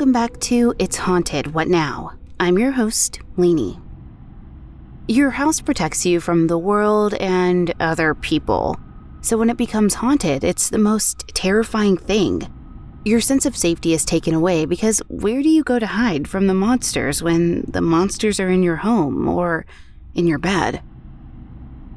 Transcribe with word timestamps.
Welcome 0.00 0.12
back 0.14 0.40
to 0.40 0.74
It's 0.78 0.96
Haunted 0.96 1.52
What 1.52 1.68
Now? 1.68 2.12
I'm 2.40 2.58
your 2.58 2.70
host, 2.70 3.20
Lainey. 3.36 3.78
Your 5.06 5.28
house 5.28 5.60
protects 5.60 6.06
you 6.06 6.20
from 6.20 6.46
the 6.46 6.56
world 6.56 7.12
and 7.12 7.74
other 7.80 8.14
people. 8.14 8.80
So 9.20 9.36
when 9.36 9.50
it 9.50 9.58
becomes 9.58 9.92
haunted, 9.92 10.42
it's 10.42 10.70
the 10.70 10.78
most 10.78 11.28
terrifying 11.34 11.98
thing. 11.98 12.50
Your 13.04 13.20
sense 13.20 13.44
of 13.44 13.54
safety 13.54 13.92
is 13.92 14.06
taken 14.06 14.32
away 14.32 14.64
because 14.64 15.02
where 15.08 15.42
do 15.42 15.50
you 15.50 15.62
go 15.62 15.78
to 15.78 15.86
hide 15.86 16.26
from 16.26 16.46
the 16.46 16.54
monsters 16.54 17.22
when 17.22 17.66
the 17.68 17.82
monsters 17.82 18.40
are 18.40 18.48
in 18.48 18.62
your 18.62 18.76
home 18.76 19.28
or 19.28 19.66
in 20.14 20.26
your 20.26 20.38
bed? 20.38 20.80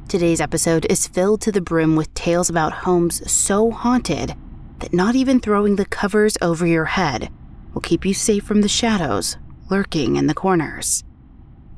Today's 0.10 0.42
episode 0.42 0.86
is 0.90 1.08
filled 1.08 1.40
to 1.40 1.54
the 1.54 1.62
brim 1.62 1.96
with 1.96 2.14
tales 2.14 2.50
about 2.50 2.74
homes 2.74 3.32
so 3.32 3.72
haunted 3.72 4.36
that 4.80 4.92
not 4.92 5.16
even 5.16 5.40
throwing 5.40 5.78
the 5.78 5.86
covers 5.86 6.38
over 6.42 6.68
your 6.68 6.84
head 6.84 7.30
will 7.74 7.82
keep 7.82 8.06
you 8.06 8.14
safe 8.14 8.44
from 8.44 8.62
the 8.62 8.68
shadows 8.68 9.38
lurking 9.70 10.16
in 10.16 10.28
the 10.28 10.34
corners. 10.34 11.04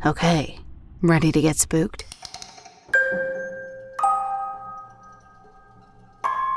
Okay, 0.06 0.59
ready 1.02 1.31
to 1.31 1.42
get 1.42 1.56
spooked? 1.56 2.06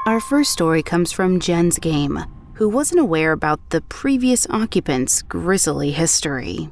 Our 0.06 0.20
first 0.20 0.52
story 0.52 0.82
comes 0.82 1.12
from 1.12 1.38
Jen's 1.38 1.78
Game, 1.78 2.24
who 2.54 2.68
wasn't 2.68 3.00
aware 3.00 3.32
about 3.32 3.60
the 3.70 3.82
previous 3.82 4.46
occupant's 4.48 5.22
grisly 5.22 5.90
history. 5.90 6.70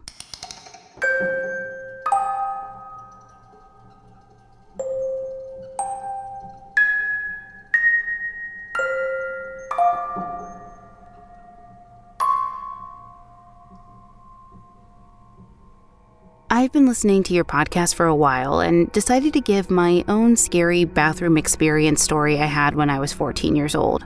I've 16.67 16.73
been 16.73 16.87
listening 16.87 17.23
to 17.23 17.33
your 17.33 17.45
podcast 17.45 17.95
for 17.95 18.07
a 18.07 18.15
while 18.17 18.59
and 18.59 18.91
decided 18.91 19.33
to 19.35 19.41
give 19.41 19.71
my 19.71 20.05
own 20.09 20.35
scary 20.35 20.85
bathroom 20.85 21.37
experience 21.39 22.03
story 22.03 22.41
I 22.41 22.47
had 22.47 22.75
when 22.75 22.91
I 22.91 22.99
was 22.99 23.13
14 23.13 23.55
years 23.55 23.77
old. 23.77 24.05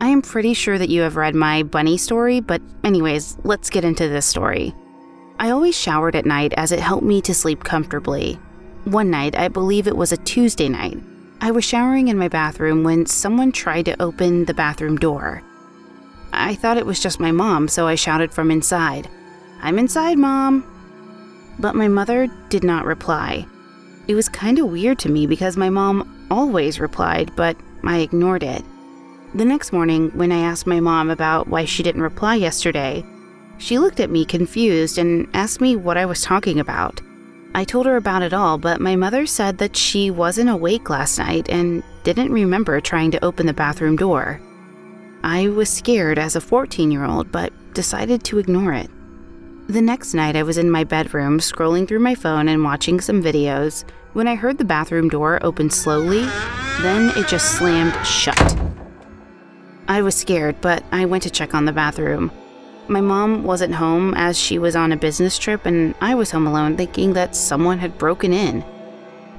I 0.00 0.08
am 0.08 0.22
pretty 0.22 0.54
sure 0.54 0.78
that 0.78 0.88
you 0.88 1.02
have 1.02 1.16
read 1.16 1.34
my 1.34 1.62
bunny 1.62 1.98
story, 1.98 2.40
but, 2.40 2.62
anyways, 2.82 3.36
let's 3.44 3.68
get 3.68 3.84
into 3.84 4.08
this 4.08 4.24
story. 4.24 4.74
I 5.38 5.50
always 5.50 5.76
showered 5.76 6.16
at 6.16 6.24
night 6.24 6.54
as 6.56 6.72
it 6.72 6.80
helped 6.80 7.04
me 7.04 7.20
to 7.20 7.34
sleep 7.34 7.62
comfortably. 7.62 8.38
One 8.84 9.10
night, 9.10 9.36
I 9.36 9.48
believe 9.48 9.86
it 9.86 9.98
was 9.98 10.12
a 10.12 10.16
Tuesday 10.16 10.70
night, 10.70 10.96
I 11.42 11.50
was 11.50 11.62
showering 11.62 12.08
in 12.08 12.16
my 12.16 12.28
bathroom 12.28 12.84
when 12.84 13.04
someone 13.04 13.52
tried 13.52 13.84
to 13.84 14.02
open 14.02 14.46
the 14.46 14.54
bathroom 14.54 14.96
door. 14.96 15.42
I 16.32 16.54
thought 16.54 16.78
it 16.78 16.86
was 16.86 17.00
just 17.00 17.20
my 17.20 17.32
mom, 17.32 17.68
so 17.68 17.86
I 17.86 17.96
shouted 17.96 18.32
from 18.32 18.50
inside, 18.50 19.10
I'm 19.60 19.78
inside, 19.78 20.16
Mom 20.16 20.64
but 21.60 21.74
my 21.74 21.88
mother 21.88 22.28
did 22.48 22.64
not 22.64 22.84
reply. 22.84 23.46
It 24.08 24.14
was 24.14 24.28
kind 24.28 24.58
of 24.58 24.70
weird 24.70 24.98
to 25.00 25.10
me 25.10 25.26
because 25.26 25.56
my 25.56 25.70
mom 25.70 26.26
always 26.30 26.80
replied, 26.80 27.30
but 27.36 27.56
I 27.84 27.98
ignored 27.98 28.42
it. 28.42 28.64
The 29.34 29.44
next 29.44 29.72
morning, 29.72 30.10
when 30.10 30.32
I 30.32 30.40
asked 30.40 30.66
my 30.66 30.80
mom 30.80 31.10
about 31.10 31.46
why 31.46 31.64
she 31.64 31.82
didn't 31.82 32.02
reply 32.02 32.34
yesterday, 32.34 33.04
she 33.58 33.78
looked 33.78 34.00
at 34.00 34.10
me 34.10 34.24
confused 34.24 34.98
and 34.98 35.28
asked 35.34 35.60
me 35.60 35.76
what 35.76 35.96
I 35.96 36.06
was 36.06 36.22
talking 36.22 36.58
about. 36.58 37.00
I 37.54 37.64
told 37.64 37.86
her 37.86 37.96
about 37.96 38.22
it 38.22 38.32
all, 38.32 38.58
but 38.58 38.80
my 38.80 38.96
mother 38.96 39.26
said 39.26 39.58
that 39.58 39.76
she 39.76 40.10
wasn't 40.10 40.50
awake 40.50 40.88
last 40.88 41.18
night 41.18 41.48
and 41.48 41.82
didn't 42.04 42.32
remember 42.32 42.80
trying 42.80 43.10
to 43.12 43.24
open 43.24 43.46
the 43.46 43.52
bathroom 43.52 43.96
door. 43.96 44.40
I 45.22 45.48
was 45.48 45.68
scared 45.68 46.18
as 46.18 46.36
a 46.36 46.40
14 46.40 46.90
year 46.90 47.04
old, 47.04 47.30
but 47.30 47.52
decided 47.74 48.24
to 48.24 48.38
ignore 48.38 48.72
it. 48.72 48.90
The 49.70 49.80
next 49.80 50.14
night, 50.14 50.34
I 50.34 50.42
was 50.42 50.58
in 50.58 50.68
my 50.68 50.82
bedroom 50.82 51.38
scrolling 51.38 51.86
through 51.86 52.00
my 52.00 52.16
phone 52.16 52.48
and 52.48 52.64
watching 52.64 53.00
some 53.00 53.22
videos 53.22 53.84
when 54.14 54.26
I 54.26 54.34
heard 54.34 54.58
the 54.58 54.64
bathroom 54.64 55.08
door 55.08 55.38
open 55.44 55.70
slowly, 55.70 56.22
then 56.82 57.16
it 57.16 57.28
just 57.28 57.56
slammed 57.56 57.94
shut. 58.04 58.58
I 59.86 60.02
was 60.02 60.16
scared, 60.16 60.60
but 60.60 60.82
I 60.90 61.04
went 61.04 61.22
to 61.22 61.30
check 61.30 61.54
on 61.54 61.66
the 61.66 61.72
bathroom. 61.72 62.32
My 62.88 63.00
mom 63.00 63.44
wasn't 63.44 63.74
home 63.74 64.12
as 64.14 64.36
she 64.36 64.58
was 64.58 64.74
on 64.74 64.90
a 64.90 64.96
business 64.96 65.38
trip, 65.38 65.64
and 65.66 65.94
I 66.00 66.16
was 66.16 66.32
home 66.32 66.48
alone 66.48 66.76
thinking 66.76 67.12
that 67.12 67.36
someone 67.36 67.78
had 67.78 67.96
broken 67.96 68.32
in. 68.32 68.64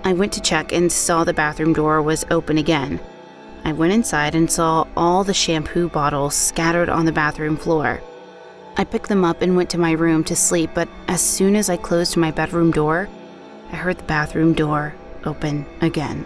I 0.05 0.13
went 0.13 0.31
to 0.31 0.41
check 0.41 0.71
and 0.71 0.89
saw 0.89 1.25
the 1.25 1.33
bathroom 1.33 1.73
door 1.73 2.01
was 2.01 2.25
open 2.31 2.57
again. 2.57 3.01
I 3.65 3.73
went 3.73 3.91
inside 3.91 4.33
and 4.33 4.49
saw 4.49 4.87
all 4.95 5.25
the 5.25 5.33
shampoo 5.33 5.89
bottles 5.89 6.35
scattered 6.35 6.87
on 6.87 7.03
the 7.03 7.11
bathroom 7.11 7.57
floor. 7.57 8.01
I 8.77 8.83
picked 8.83 9.09
them 9.09 9.25
up 9.25 9.41
and 9.41 9.55
went 9.55 9.69
to 9.71 9.77
my 9.77 9.91
room 9.91 10.23
to 10.25 10.35
sleep, 10.35 10.71
but 10.73 10.89
as 11.07 11.21
soon 11.21 11.55
as 11.55 11.69
I 11.69 11.77
closed 11.77 12.17
my 12.17 12.31
bedroom 12.31 12.71
door, 12.71 13.09
I 13.71 13.75
heard 13.75 13.97
the 13.97 14.03
bathroom 14.03 14.53
door 14.53 14.93
open 15.25 15.65
again. 15.81 16.25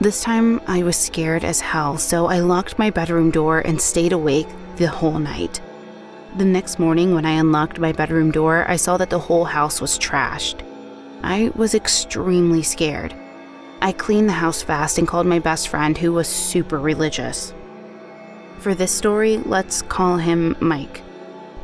This 0.00 0.22
time 0.22 0.60
I 0.66 0.82
was 0.82 0.96
scared 0.96 1.44
as 1.44 1.60
hell, 1.60 1.98
so 1.98 2.26
I 2.26 2.40
locked 2.40 2.78
my 2.78 2.90
bedroom 2.90 3.30
door 3.30 3.60
and 3.60 3.80
stayed 3.80 4.12
awake 4.12 4.48
the 4.76 4.88
whole 4.88 5.18
night. 5.18 5.60
The 6.36 6.44
next 6.44 6.78
morning, 6.78 7.14
when 7.14 7.24
I 7.24 7.38
unlocked 7.40 7.78
my 7.78 7.92
bedroom 7.92 8.30
door, 8.30 8.66
I 8.68 8.76
saw 8.76 8.98
that 8.98 9.08
the 9.08 9.18
whole 9.18 9.46
house 9.46 9.80
was 9.80 9.98
trashed. 9.98 10.60
I 11.22 11.50
was 11.54 11.74
extremely 11.74 12.62
scared. 12.62 13.14
I 13.80 13.92
cleaned 13.92 14.28
the 14.28 14.34
house 14.34 14.62
fast 14.62 14.98
and 14.98 15.08
called 15.08 15.26
my 15.26 15.38
best 15.38 15.68
friend, 15.68 15.96
who 15.96 16.12
was 16.12 16.28
super 16.28 16.78
religious. 16.78 17.54
For 18.58 18.74
this 18.74 18.92
story, 18.92 19.38
let's 19.38 19.80
call 19.80 20.16
him 20.18 20.56
Mike. 20.60 21.02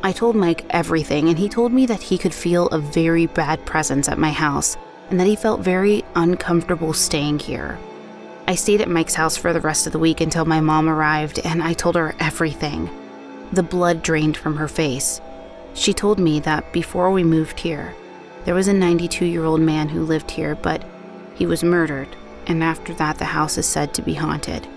I 0.05 0.11
told 0.11 0.35
Mike 0.35 0.65
everything, 0.69 1.29
and 1.29 1.39
he 1.39 1.47
told 1.47 1.71
me 1.71 1.85
that 1.85 2.01
he 2.01 2.17
could 2.17 2.33
feel 2.33 2.67
a 2.67 2.77
very 2.77 3.25
bad 3.25 3.65
presence 3.65 4.09
at 4.09 4.17
my 4.17 4.31
house 4.31 4.75
and 5.09 5.17
that 5.17 5.27
he 5.27 5.35
felt 5.35 5.61
very 5.61 6.03
uncomfortable 6.15 6.91
staying 6.91 7.39
here. 7.39 7.79
I 8.45 8.55
stayed 8.55 8.81
at 8.81 8.89
Mike's 8.89 9.15
house 9.15 9.37
for 9.37 9.53
the 9.53 9.61
rest 9.61 9.87
of 9.87 9.93
the 9.93 9.99
week 9.99 10.19
until 10.19 10.43
my 10.43 10.59
mom 10.59 10.89
arrived, 10.89 11.39
and 11.45 11.63
I 11.63 11.73
told 11.73 11.95
her 11.95 12.15
everything. 12.19 12.89
The 13.53 13.63
blood 13.63 14.01
drained 14.01 14.35
from 14.35 14.57
her 14.57 14.67
face. 14.67 15.21
She 15.73 15.93
told 15.93 16.19
me 16.19 16.41
that 16.41 16.73
before 16.73 17.11
we 17.11 17.23
moved 17.23 17.59
here, 17.59 17.95
there 18.43 18.55
was 18.55 18.67
a 18.67 18.73
92 18.73 19.25
year 19.25 19.45
old 19.45 19.61
man 19.61 19.87
who 19.87 20.03
lived 20.03 20.31
here, 20.31 20.55
but 20.55 20.83
he 21.35 21.45
was 21.45 21.63
murdered, 21.63 22.09
and 22.47 22.61
after 22.61 22.93
that, 22.95 23.17
the 23.19 23.25
house 23.25 23.57
is 23.57 23.65
said 23.65 23.93
to 23.93 24.01
be 24.01 24.15
haunted. 24.15 24.67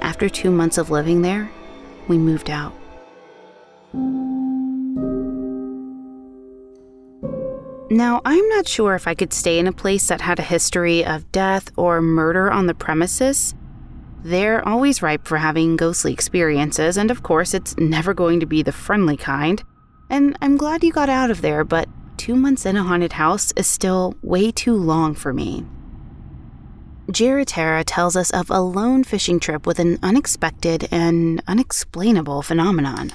After 0.00 0.28
two 0.28 0.50
months 0.50 0.76
of 0.76 0.90
living 0.90 1.22
there, 1.22 1.50
we 2.08 2.18
moved 2.18 2.50
out. 2.50 2.74
Now, 7.92 8.22
I'm 8.24 8.48
not 8.50 8.68
sure 8.68 8.94
if 8.94 9.08
I 9.08 9.14
could 9.14 9.32
stay 9.32 9.58
in 9.58 9.66
a 9.66 9.72
place 9.72 10.06
that 10.06 10.20
had 10.20 10.38
a 10.38 10.42
history 10.42 11.04
of 11.04 11.32
death 11.32 11.72
or 11.76 12.00
murder 12.00 12.48
on 12.48 12.66
the 12.66 12.74
premises. 12.74 13.52
They're 14.22 14.66
always 14.66 15.02
ripe 15.02 15.26
for 15.26 15.38
having 15.38 15.74
ghostly 15.74 16.12
experiences, 16.12 16.96
and 16.96 17.10
of 17.10 17.24
course, 17.24 17.52
it's 17.52 17.76
never 17.78 18.14
going 18.14 18.38
to 18.38 18.46
be 18.46 18.62
the 18.62 18.70
friendly 18.70 19.16
kind. 19.16 19.60
And 20.08 20.38
I'm 20.40 20.56
glad 20.56 20.84
you 20.84 20.92
got 20.92 21.08
out 21.08 21.32
of 21.32 21.42
there, 21.42 21.64
but 21.64 21.88
two 22.16 22.36
months 22.36 22.64
in 22.64 22.76
a 22.76 22.84
haunted 22.84 23.14
house 23.14 23.52
is 23.56 23.66
still 23.66 24.14
way 24.22 24.52
too 24.52 24.74
long 24.74 25.16
for 25.16 25.32
me. 25.32 25.64
Jaretera 27.08 27.82
tells 27.84 28.14
us 28.14 28.30
of 28.30 28.50
a 28.50 28.60
lone 28.60 29.02
fishing 29.02 29.40
trip 29.40 29.66
with 29.66 29.80
an 29.80 29.98
unexpected 30.00 30.86
and 30.92 31.42
unexplainable 31.48 32.42
phenomenon. 32.42 33.10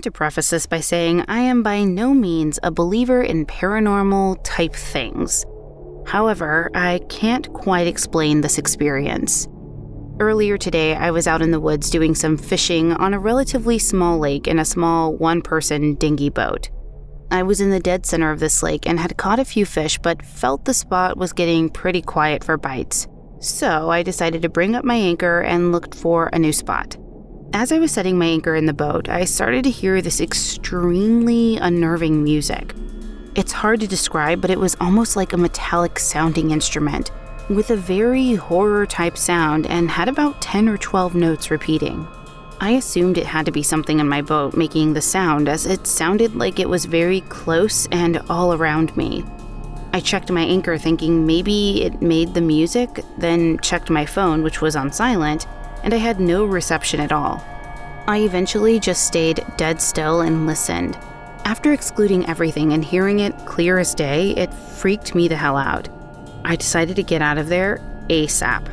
Want 0.00 0.04
to 0.04 0.10
preface 0.18 0.48
this 0.48 0.64
by 0.64 0.80
saying 0.80 1.22
I 1.28 1.40
am 1.40 1.62
by 1.62 1.84
no 1.84 2.14
means 2.14 2.58
a 2.62 2.70
believer 2.70 3.22
in 3.22 3.44
paranormal 3.44 4.38
type 4.44 4.74
things. 4.74 5.44
However, 6.06 6.70
I 6.74 7.00
can't 7.10 7.52
quite 7.52 7.86
explain 7.86 8.40
this 8.40 8.56
experience. 8.56 9.46
Earlier 10.18 10.56
today, 10.56 10.94
I 10.94 11.10
was 11.10 11.26
out 11.26 11.42
in 11.42 11.50
the 11.50 11.60
woods 11.60 11.90
doing 11.90 12.14
some 12.14 12.38
fishing 12.38 12.94
on 12.94 13.12
a 13.12 13.18
relatively 13.18 13.78
small 13.78 14.18
lake 14.18 14.48
in 14.48 14.58
a 14.58 14.64
small 14.64 15.14
one 15.18 15.42
person 15.42 15.96
dinghy 15.96 16.30
boat. 16.30 16.70
I 17.30 17.42
was 17.42 17.60
in 17.60 17.68
the 17.68 17.78
dead 17.78 18.06
center 18.06 18.30
of 18.30 18.40
this 18.40 18.62
lake 18.62 18.86
and 18.86 18.98
had 18.98 19.18
caught 19.18 19.38
a 19.38 19.44
few 19.44 19.66
fish, 19.66 19.98
but 19.98 20.24
felt 20.24 20.64
the 20.64 20.72
spot 20.72 21.18
was 21.18 21.34
getting 21.34 21.68
pretty 21.68 22.00
quiet 22.00 22.42
for 22.42 22.56
bites. 22.56 23.06
So 23.40 23.90
I 23.90 24.02
decided 24.02 24.40
to 24.40 24.48
bring 24.48 24.74
up 24.74 24.84
my 24.84 24.96
anchor 24.96 25.42
and 25.42 25.72
looked 25.72 25.94
for 25.94 26.30
a 26.32 26.38
new 26.38 26.54
spot. 26.54 26.96
As 27.52 27.72
I 27.72 27.80
was 27.80 27.90
setting 27.90 28.16
my 28.16 28.26
anchor 28.26 28.54
in 28.54 28.66
the 28.66 28.72
boat, 28.72 29.08
I 29.08 29.24
started 29.24 29.64
to 29.64 29.70
hear 29.70 30.00
this 30.00 30.20
extremely 30.20 31.56
unnerving 31.56 32.22
music. 32.22 32.74
It's 33.34 33.50
hard 33.50 33.80
to 33.80 33.88
describe, 33.88 34.40
but 34.40 34.52
it 34.52 34.58
was 34.58 34.76
almost 34.80 35.16
like 35.16 35.32
a 35.32 35.36
metallic 35.36 35.98
sounding 35.98 36.52
instrument 36.52 37.10
with 37.48 37.70
a 37.70 37.76
very 37.76 38.34
horror 38.34 38.86
type 38.86 39.18
sound 39.18 39.66
and 39.66 39.90
had 39.90 40.08
about 40.08 40.40
10 40.40 40.68
or 40.68 40.78
12 40.78 41.16
notes 41.16 41.50
repeating. 41.50 42.06
I 42.60 42.72
assumed 42.72 43.18
it 43.18 43.26
had 43.26 43.46
to 43.46 43.52
be 43.52 43.64
something 43.64 43.98
in 43.98 44.08
my 44.08 44.22
boat 44.22 44.56
making 44.56 44.92
the 44.92 45.00
sound, 45.00 45.48
as 45.48 45.66
it 45.66 45.88
sounded 45.88 46.36
like 46.36 46.60
it 46.60 46.68
was 46.68 46.84
very 46.84 47.22
close 47.22 47.88
and 47.90 48.18
all 48.30 48.54
around 48.54 48.96
me. 48.96 49.24
I 49.92 49.98
checked 49.98 50.30
my 50.30 50.42
anchor 50.42 50.78
thinking 50.78 51.26
maybe 51.26 51.82
it 51.82 52.00
made 52.00 52.32
the 52.32 52.40
music, 52.40 53.00
then 53.18 53.58
checked 53.58 53.90
my 53.90 54.06
phone, 54.06 54.44
which 54.44 54.60
was 54.60 54.76
on 54.76 54.92
silent, 54.92 55.48
and 55.82 55.94
I 55.94 55.98
had 55.98 56.20
no 56.20 56.44
reception 56.44 57.00
at 57.00 57.12
all. 57.12 57.44
I 58.06 58.18
eventually 58.18 58.80
just 58.80 59.06
stayed 59.06 59.44
dead 59.56 59.80
still 59.80 60.20
and 60.20 60.46
listened. 60.46 60.98
After 61.44 61.72
excluding 61.72 62.26
everything 62.26 62.72
and 62.72 62.84
hearing 62.84 63.20
it 63.20 63.36
clear 63.46 63.78
as 63.78 63.94
day, 63.94 64.30
it 64.36 64.52
freaked 64.52 65.14
me 65.14 65.28
the 65.28 65.36
hell 65.36 65.56
out. 65.56 65.88
I 66.44 66.56
decided 66.56 66.96
to 66.96 67.02
get 67.02 67.22
out 67.22 67.38
of 67.38 67.48
there 67.48 67.80
ASAP. 68.08 68.68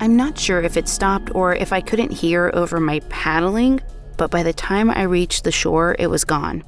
I'm 0.00 0.16
not 0.16 0.38
sure 0.38 0.62
if 0.62 0.76
it 0.76 0.88
stopped 0.88 1.34
or 1.34 1.54
if 1.54 1.72
I 1.72 1.80
couldn't 1.80 2.10
hear 2.10 2.50
over 2.54 2.80
my 2.80 3.00
paddling, 3.08 3.80
but 4.16 4.30
by 4.30 4.42
the 4.42 4.52
time 4.52 4.90
I 4.90 5.02
reached 5.02 5.44
the 5.44 5.52
shore, 5.52 5.94
it 5.98 6.08
was 6.08 6.24
gone. 6.24 6.64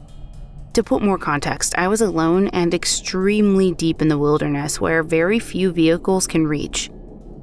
To 0.75 0.83
put 0.83 1.03
more 1.03 1.19
context, 1.19 1.75
I 1.77 1.89
was 1.89 2.01
alone 2.01 2.49
and 2.49 2.73
extremely 2.73 3.73
deep 3.73 4.01
in 4.01 4.09
the 4.09 4.19
wilderness 4.19 4.81
where 4.81 5.03
very 5.03 5.39
few 5.39 5.73
vehicles 5.73 6.27
can 6.27 6.47
reach. 6.47 6.91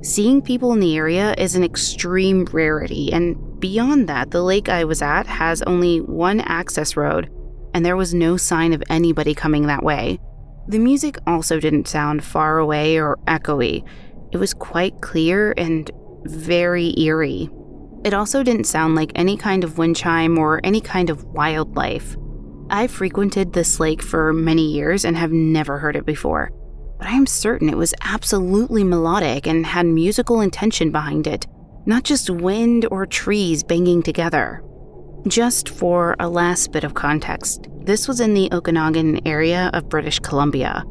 Seeing 0.01 0.41
people 0.41 0.71
in 0.71 0.79
the 0.79 0.95
area 0.95 1.35
is 1.37 1.55
an 1.55 1.63
extreme 1.63 2.45
rarity, 2.45 3.11
and 3.11 3.59
beyond 3.59 4.07
that, 4.07 4.31
the 4.31 4.41
lake 4.41 4.69
I 4.69 4.85
was 4.85 5.01
at 5.01 5.27
has 5.27 5.61
only 5.63 5.99
one 5.99 6.39
access 6.39 6.95
road, 6.95 7.29
and 7.73 7.85
there 7.85 7.97
was 7.97 8.13
no 8.13 8.37
sign 8.37 8.71
of 8.71 8.81
anybody 8.89 9.33
coming 9.35 9.67
that 9.67 9.83
way. 9.83 10.17
The 10.69 10.79
music 10.79 11.17
also 11.27 11.59
didn't 11.59 11.89
sound 11.89 12.23
far 12.23 12.59
away 12.59 12.97
or 12.97 13.17
echoey. 13.27 13.85
It 14.31 14.37
was 14.37 14.53
quite 14.53 15.01
clear 15.01 15.53
and 15.57 15.91
very 16.23 16.97
eerie. 16.97 17.49
It 18.05 18.13
also 18.13 18.41
didn't 18.41 18.65
sound 18.65 18.95
like 18.95 19.11
any 19.15 19.35
kind 19.35 19.65
of 19.65 19.77
wind 19.77 19.97
chime 19.97 20.37
or 20.37 20.61
any 20.63 20.79
kind 20.79 21.09
of 21.09 21.25
wildlife. 21.25 22.15
I've 22.69 22.91
frequented 22.91 23.51
this 23.51 23.79
lake 23.79 24.01
for 24.01 24.31
many 24.31 24.71
years 24.71 25.03
and 25.03 25.17
have 25.17 25.33
never 25.33 25.79
heard 25.79 25.97
it 25.97 26.05
before, 26.05 26.51
but 26.99 27.07
I 27.07 27.13
am 27.13 27.25
certain 27.25 27.69
it 27.69 27.77
was 27.77 27.95
absolutely 28.01 28.83
melodic 28.83 29.47
and 29.47 29.65
had 29.65 29.87
musical 29.87 30.41
intention 30.41 30.91
behind 30.91 31.25
it, 31.25 31.47
not 31.87 32.03
just 32.03 32.29
wind 32.29 32.85
or 32.91 33.07
trees 33.07 33.63
banging 33.63 34.03
together. 34.03 34.63
Just 35.27 35.69
for 35.69 36.15
a 36.19 36.29
last 36.29 36.71
bit 36.71 36.83
of 36.83 36.93
context, 36.93 37.67
this 37.79 38.07
was 38.07 38.19
in 38.19 38.35
the 38.35 38.49
Okanagan 38.51 39.25
area 39.27 39.71
of 39.73 39.89
British 39.89 40.19
Columbia, 40.19 40.83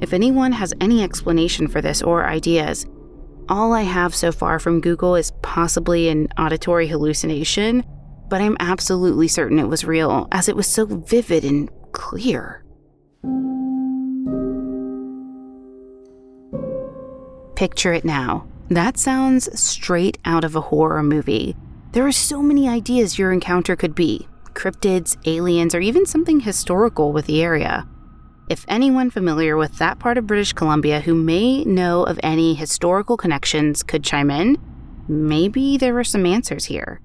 if 0.00 0.14
anyone 0.14 0.52
has 0.52 0.72
any 0.80 1.02
explanation 1.02 1.68
for 1.68 1.82
this 1.82 2.00
or 2.00 2.26
ideas, 2.26 2.86
all 3.50 3.74
I 3.74 3.82
have 3.82 4.14
so 4.14 4.32
far 4.32 4.58
from 4.58 4.80
Google 4.80 5.14
is 5.14 5.32
possibly 5.42 6.08
an 6.08 6.28
auditory 6.38 6.86
hallucination, 6.86 7.84
but 8.30 8.40
I'm 8.40 8.56
absolutely 8.60 9.28
certain 9.28 9.58
it 9.58 9.68
was 9.68 9.84
real 9.84 10.26
as 10.32 10.48
it 10.48 10.56
was 10.56 10.66
so 10.66 10.86
vivid 10.86 11.44
and 11.44 11.68
clear. 11.92 12.64
Picture 17.60 17.92
it 17.92 18.06
now. 18.06 18.46
That 18.70 18.96
sounds 18.96 19.60
straight 19.60 20.16
out 20.24 20.44
of 20.44 20.56
a 20.56 20.62
horror 20.62 21.02
movie. 21.02 21.54
There 21.92 22.06
are 22.06 22.10
so 22.10 22.40
many 22.40 22.66
ideas 22.66 23.18
your 23.18 23.32
encounter 23.32 23.76
could 23.76 23.94
be 23.94 24.26
cryptids, 24.54 25.18
aliens, 25.26 25.74
or 25.74 25.80
even 25.80 26.06
something 26.06 26.40
historical 26.40 27.12
with 27.12 27.26
the 27.26 27.42
area. 27.42 27.86
If 28.48 28.64
anyone 28.66 29.10
familiar 29.10 29.58
with 29.58 29.76
that 29.76 29.98
part 29.98 30.16
of 30.16 30.26
British 30.26 30.54
Columbia 30.54 31.00
who 31.00 31.14
may 31.14 31.62
know 31.64 32.02
of 32.04 32.18
any 32.22 32.54
historical 32.54 33.18
connections 33.18 33.82
could 33.82 34.04
chime 34.04 34.30
in, 34.30 34.56
maybe 35.06 35.76
there 35.76 35.98
are 35.98 36.02
some 36.02 36.24
answers 36.24 36.64
here. 36.64 37.02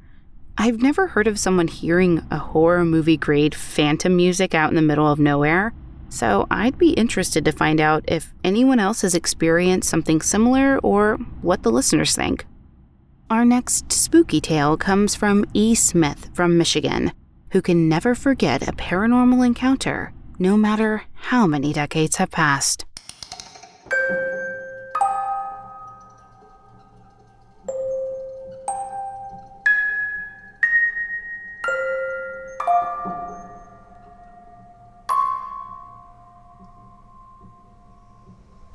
I've 0.58 0.82
never 0.82 1.08
heard 1.08 1.28
of 1.28 1.38
someone 1.38 1.68
hearing 1.68 2.26
a 2.32 2.38
horror 2.38 2.86
movie 2.86 3.18
grade 3.18 3.56
phantom 3.56 4.16
music 4.16 4.56
out 4.56 4.70
in 4.70 4.78
the 4.78 4.82
middle 4.82 5.12
of 5.12 5.20
nowhere, 5.20 5.74
so 6.10 6.48
I'd 6.50 6.78
be 6.78 6.92
interested 6.92 7.46
to 7.46 7.52
find 7.52 7.80
out 7.80 8.04
if 8.08 8.34
anyone 8.44 8.80
else 8.80 9.02
has 9.02 9.16
experienced 9.16 9.90
something 9.90 10.22
similar 10.22 10.80
or 10.80 11.16
what 11.42 11.64
the 11.64 11.72
listeners 11.72 12.16
think. 12.16 12.46
Our 13.30 13.46
next 13.46 13.92
spooky 13.92 14.40
tale 14.40 14.78
comes 14.78 15.16
from 15.16 15.46
E. 15.54 15.76
Smith 15.76 16.30
from 16.34 16.58
Michigan, 16.58 17.12
who 17.52 17.62
can 17.62 17.90
never 17.90 18.14
forget 18.16 18.68
a 18.68 18.74
paranormal 18.74 19.46
encounter 19.46 20.14
no 20.38 20.58
matter 20.58 21.04
how 21.14 21.48
many 21.48 21.74
decades 21.74 22.18
have 22.18 22.32
passed. 22.32 22.86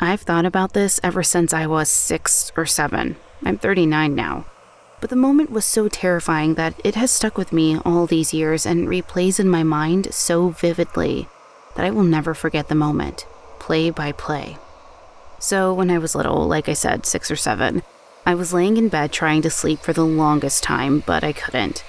I've 0.03 0.23
thought 0.23 0.47
about 0.47 0.73
this 0.73 0.99
ever 1.03 1.23
since 1.23 1.53
I 1.53 1.67
was 1.67 1.91
six 1.91 2.51
or 2.57 2.65
seven. 2.65 3.17
I'm 3.45 3.59
39 3.59 4.15
now. 4.15 4.47
But 4.99 5.11
the 5.11 5.17
moment 5.17 5.51
was 5.51 5.67
so 5.67 5.89
terrifying 5.89 6.55
that 6.55 6.75
it 6.83 6.95
has 6.95 7.11
stuck 7.11 7.37
with 7.37 7.53
me 7.53 7.79
all 7.85 8.07
these 8.07 8.33
years 8.33 8.65
and 8.65 8.89
replays 8.89 9.39
in 9.39 9.51
my 9.51 9.63
mind 9.63 10.15
so 10.15 10.49
vividly 10.49 11.29
that 11.77 11.85
I 11.85 11.91
will 11.91 12.03
never 12.03 12.33
forget 12.33 12.69
the 12.69 12.75
moment, 12.75 13.27
play 13.59 13.91
by 13.91 14.13
play. 14.13 14.57
So, 15.39 15.75
when 15.75 15.91
I 15.91 15.99
was 15.99 16.15
little, 16.15 16.49
like 16.49 16.71
I 16.71 16.75
said, 16.75 17.05
six 17.05 17.31
or 17.31 17.37
seven, 17.37 17.83
I 18.25 18.35
was 18.35 18.55
laying 18.55 18.79
in 18.79 18.89
bed 18.89 19.13
trying 19.13 19.43
to 19.43 19.51
sleep 19.51 19.81
for 19.81 19.93
the 19.93 20.05
longest 20.07 20.63
time, 20.63 21.03
but 21.05 21.23
I 21.23 21.35
couldn't. 21.35 21.85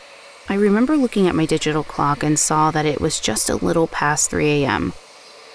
I 0.50 0.56
remember 0.56 0.98
looking 0.98 1.30
at 1.30 1.36
my 1.36 1.46
digital 1.46 1.84
clock 1.84 2.24
and 2.24 2.38
saw 2.38 2.72
that 2.72 2.86
it 2.86 3.00
was 3.00 3.22
just 3.22 3.50
a 3.50 3.56
little 3.56 3.88
past 3.88 4.32
3 4.32 4.64
a.m. 4.64 4.92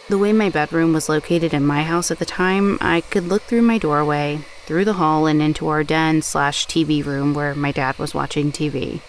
The 0.09 0.19
way 0.19 0.33
my 0.33 0.51
bedroom 0.51 0.93
was 0.93 1.09
located 1.09 1.53
in 1.53 1.67
my 1.67 1.83
house 1.83 2.13
at 2.13 2.21
the 2.21 2.25
time, 2.25 2.79
I 2.81 3.01
could 3.01 3.25
look 3.27 3.43
through 3.43 3.63
my 3.63 3.77
doorway, 3.77 4.39
through 4.65 4.85
the 4.85 4.93
hall, 4.93 5.27
and 5.27 5.43
into 5.43 5.67
our 5.67 5.83
den 5.83 6.23
slash 6.23 6.69
TV 6.69 7.05
room 7.05 7.35
where 7.35 7.57
my 7.57 7.73
dad 7.73 7.99
was 7.99 8.15
watching 8.15 8.53
TV. 8.53 9.01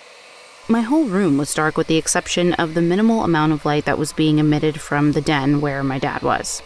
My 0.67 0.81
whole 0.81 1.05
room 1.05 1.37
was 1.37 1.53
dark 1.53 1.77
with 1.77 1.85
the 1.85 1.97
exception 1.97 2.53
of 2.53 2.73
the 2.73 2.81
minimal 2.81 3.23
amount 3.23 3.53
of 3.53 3.63
light 3.63 3.85
that 3.85 3.99
was 3.99 4.11
being 4.11 4.39
emitted 4.39 4.81
from 4.81 5.11
the 5.11 5.21
den 5.21 5.61
where 5.61 5.83
my 5.83 5.99
dad 5.99 6.23
was. 6.23 6.63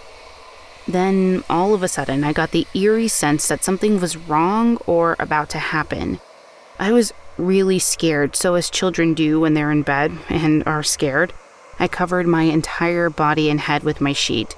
Then, 0.88 1.44
all 1.50 1.74
of 1.74 1.84
a 1.84 1.90
sudden, 1.90 2.24
I 2.24 2.32
got 2.32 2.52
the 2.52 2.68
eerie 2.74 3.10
sense 3.10 3.50
that 3.50 3.66
something 3.66 4.00
was 4.00 4.16
wrong 4.16 4.78
or 4.88 5.18
about 5.20 5.50
to 5.50 5.60
happen. 5.60 6.22
I 6.80 6.94
was 6.94 7.14
really 7.38 7.80
scared, 7.80 8.38
so 8.38 8.56
as 8.56 8.70
children 8.70 9.14
do 9.14 9.42
when 9.42 9.56
they're 9.56 9.72
in 9.72 9.82
bed 9.82 10.18
and 10.30 10.64
are 10.66 10.84
scared, 10.84 11.34
I 11.82 11.88
covered 11.88 12.28
my 12.28 12.44
entire 12.44 13.10
body 13.10 13.50
and 13.50 13.60
head 13.60 13.82
with 13.82 14.00
my 14.00 14.14
sheet. 14.14 14.56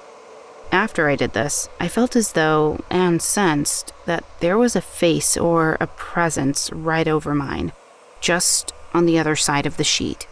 After 0.73 1.07
I 1.07 1.15
did 1.15 1.31
this, 1.31 1.69
I 1.79 1.87
felt 1.87 2.17
as 2.17 2.33
though, 2.33 2.83
and 2.89 3.21
sensed, 3.21 3.93
that 4.05 4.25
there 4.41 4.57
was 4.57 4.75
a 4.75 4.81
face 4.81 5.37
or 5.37 5.77
a 5.79 5.87
presence 5.87 6.69
right 6.73 7.07
over 7.07 7.33
mine, 7.33 7.71
just 8.19 8.73
on 8.93 9.05
the 9.05 9.17
other 9.17 9.37
side 9.37 9.65
of 9.65 9.77
the 9.77 9.85
sheet. 9.85 10.27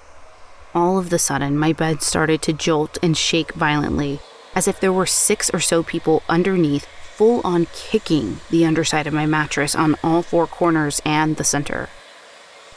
All 0.75 0.97
of 0.97 1.09
the 1.09 1.17
sudden, 1.17 1.57
my 1.57 1.71
bed 1.71 2.03
started 2.03 2.41
to 2.41 2.51
jolt 2.51 2.97
and 3.01 3.15
shake 3.15 3.53
violently, 3.53 4.19
as 4.53 4.67
if 4.67 4.81
there 4.81 4.91
were 4.91 5.05
six 5.05 5.49
or 5.53 5.61
so 5.61 5.83
people 5.83 6.23
underneath, 6.27 6.87
full 7.15 7.39
on 7.45 7.67
kicking 7.73 8.41
the 8.49 8.65
underside 8.65 9.07
of 9.07 9.13
my 9.13 9.25
mattress 9.25 9.75
on 9.75 9.95
all 10.03 10.21
four 10.21 10.45
corners 10.45 11.01
and 11.05 11.37
the 11.37 11.45
center. 11.45 11.87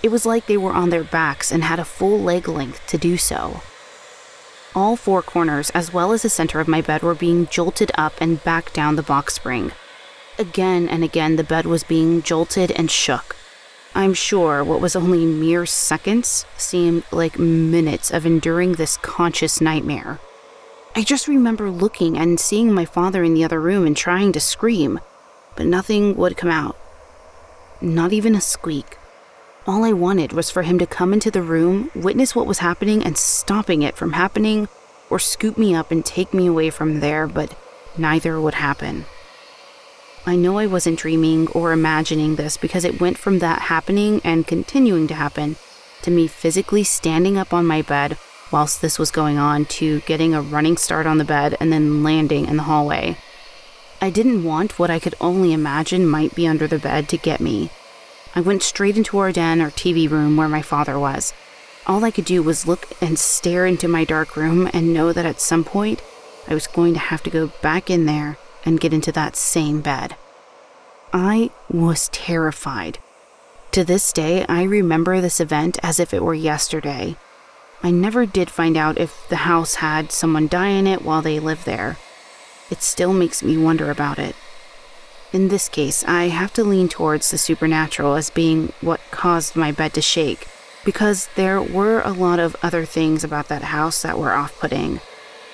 It 0.04 0.12
was 0.12 0.24
like 0.24 0.46
they 0.46 0.56
were 0.56 0.72
on 0.72 0.90
their 0.90 1.02
backs 1.02 1.50
and 1.50 1.64
had 1.64 1.80
a 1.80 1.84
full 1.84 2.20
leg 2.20 2.46
length 2.46 2.86
to 2.86 2.96
do 2.96 3.16
so. 3.16 3.60
All 4.74 4.96
four 4.96 5.22
corners, 5.22 5.70
as 5.70 5.92
well 5.92 6.12
as 6.12 6.22
the 6.22 6.28
center 6.28 6.60
of 6.60 6.68
my 6.68 6.80
bed, 6.80 7.02
were 7.02 7.14
being 7.14 7.46
jolted 7.46 7.92
up 7.96 8.14
and 8.20 8.42
back 8.42 8.72
down 8.72 8.96
the 8.96 9.02
box 9.02 9.34
spring. 9.34 9.72
Again 10.38 10.88
and 10.88 11.04
again, 11.04 11.36
the 11.36 11.44
bed 11.44 11.64
was 11.64 11.84
being 11.84 12.22
jolted 12.22 12.72
and 12.72 12.90
shook, 12.90 13.36
I'm 13.96 14.12
sure 14.12 14.64
what 14.64 14.80
was 14.80 14.96
only 14.96 15.24
mere 15.24 15.66
seconds 15.66 16.46
seemed 16.56 17.04
like 17.12 17.38
minutes 17.38 18.10
of 18.10 18.26
enduring 18.26 18.72
this 18.72 18.96
conscious 18.96 19.60
nightmare. 19.60 20.18
I 20.96 21.04
just 21.04 21.28
remember 21.28 21.70
looking 21.70 22.18
and 22.18 22.40
seeing 22.40 22.74
my 22.74 22.86
father 22.86 23.22
in 23.22 23.34
the 23.34 23.44
other 23.44 23.60
room 23.60 23.86
and 23.86 23.96
trying 23.96 24.32
to 24.32 24.40
scream, 24.40 24.98
but 25.54 25.66
nothing 25.66 26.16
would 26.16 26.36
come 26.36 26.50
out. 26.50 26.76
Not 27.80 28.12
even 28.12 28.34
a 28.34 28.40
squeak. 28.40 28.98
All 29.66 29.82
I 29.82 29.92
wanted 29.92 30.34
was 30.34 30.50
for 30.50 30.62
him 30.62 30.78
to 30.78 30.86
come 30.86 31.14
into 31.14 31.30
the 31.30 31.40
room, 31.40 31.90
witness 31.94 32.36
what 32.36 32.46
was 32.46 32.58
happening, 32.58 33.02
and 33.02 33.16
stopping 33.16 33.80
it 33.80 33.96
from 33.96 34.12
happening, 34.12 34.68
or 35.08 35.18
scoop 35.18 35.56
me 35.56 35.74
up 35.74 35.90
and 35.90 36.04
take 36.04 36.34
me 36.34 36.46
away 36.46 36.68
from 36.68 37.00
there, 37.00 37.26
but 37.26 37.56
neither 37.96 38.38
would 38.38 38.54
happen. 38.54 39.06
I 40.26 40.36
know 40.36 40.58
I 40.58 40.66
wasn't 40.66 40.98
dreaming 40.98 41.48
or 41.48 41.72
imagining 41.72 42.36
this 42.36 42.58
because 42.58 42.84
it 42.84 43.00
went 43.00 43.16
from 43.16 43.38
that 43.38 43.62
happening 43.62 44.20
and 44.22 44.46
continuing 44.46 45.06
to 45.08 45.14
happen 45.14 45.56
to 46.02 46.10
me 46.10 46.26
physically 46.26 46.84
standing 46.84 47.38
up 47.38 47.54
on 47.54 47.64
my 47.64 47.80
bed 47.80 48.18
whilst 48.50 48.82
this 48.82 48.98
was 48.98 49.10
going 49.10 49.38
on 49.38 49.64
to 49.66 50.00
getting 50.00 50.34
a 50.34 50.42
running 50.42 50.76
start 50.76 51.06
on 51.06 51.16
the 51.16 51.24
bed 51.24 51.56
and 51.58 51.72
then 51.72 52.02
landing 52.02 52.46
in 52.46 52.58
the 52.58 52.64
hallway. 52.64 53.16
I 54.02 54.10
didn't 54.10 54.44
want 54.44 54.78
what 54.78 54.90
I 54.90 54.98
could 54.98 55.14
only 55.22 55.54
imagine 55.54 56.06
might 56.06 56.34
be 56.34 56.46
under 56.46 56.66
the 56.66 56.78
bed 56.78 57.08
to 57.08 57.16
get 57.16 57.40
me. 57.40 57.70
I 58.34 58.40
went 58.40 58.62
straight 58.62 58.96
into 58.96 59.18
our 59.18 59.30
den 59.30 59.62
or 59.62 59.70
TV 59.70 60.10
room 60.10 60.36
where 60.36 60.48
my 60.48 60.62
father 60.62 60.98
was. 60.98 61.32
All 61.86 62.04
I 62.04 62.10
could 62.10 62.24
do 62.24 62.42
was 62.42 62.66
look 62.66 62.88
and 63.00 63.18
stare 63.18 63.66
into 63.66 63.86
my 63.86 64.04
dark 64.04 64.36
room 64.36 64.68
and 64.72 64.92
know 64.92 65.12
that 65.12 65.26
at 65.26 65.40
some 65.40 65.62
point 65.62 66.02
I 66.48 66.54
was 66.54 66.66
going 66.66 66.94
to 66.94 67.00
have 67.00 67.22
to 67.24 67.30
go 67.30 67.48
back 67.62 67.90
in 67.90 68.06
there 68.06 68.38
and 68.64 68.80
get 68.80 68.92
into 68.92 69.12
that 69.12 69.36
same 69.36 69.80
bed. 69.80 70.16
I 71.12 71.50
was 71.70 72.08
terrified. 72.08 72.98
To 73.72 73.84
this 73.84 74.12
day, 74.12 74.44
I 74.48 74.62
remember 74.64 75.20
this 75.20 75.40
event 75.40 75.78
as 75.82 76.00
if 76.00 76.12
it 76.12 76.22
were 76.22 76.34
yesterday. 76.34 77.16
I 77.82 77.90
never 77.90 78.26
did 78.26 78.50
find 78.50 78.76
out 78.76 78.98
if 78.98 79.28
the 79.28 79.36
house 79.36 79.76
had 79.76 80.10
someone 80.10 80.48
die 80.48 80.68
in 80.68 80.86
it 80.86 81.02
while 81.02 81.22
they 81.22 81.38
lived 81.38 81.66
there. 81.66 81.98
It 82.70 82.82
still 82.82 83.12
makes 83.12 83.42
me 83.42 83.56
wonder 83.56 83.90
about 83.90 84.18
it. 84.18 84.34
In 85.34 85.48
this 85.48 85.68
case, 85.68 86.04
I 86.04 86.28
have 86.28 86.52
to 86.52 86.62
lean 86.62 86.88
towards 86.88 87.32
the 87.32 87.38
supernatural 87.38 88.14
as 88.14 88.30
being 88.30 88.72
what 88.80 89.00
caused 89.10 89.56
my 89.56 89.72
bed 89.72 89.92
to 89.94 90.00
shake, 90.00 90.46
because 90.84 91.28
there 91.34 91.60
were 91.60 92.02
a 92.02 92.12
lot 92.12 92.38
of 92.38 92.54
other 92.62 92.84
things 92.84 93.24
about 93.24 93.48
that 93.48 93.62
house 93.62 94.02
that 94.02 94.16
were 94.16 94.32
off 94.32 94.56
putting, 94.60 95.00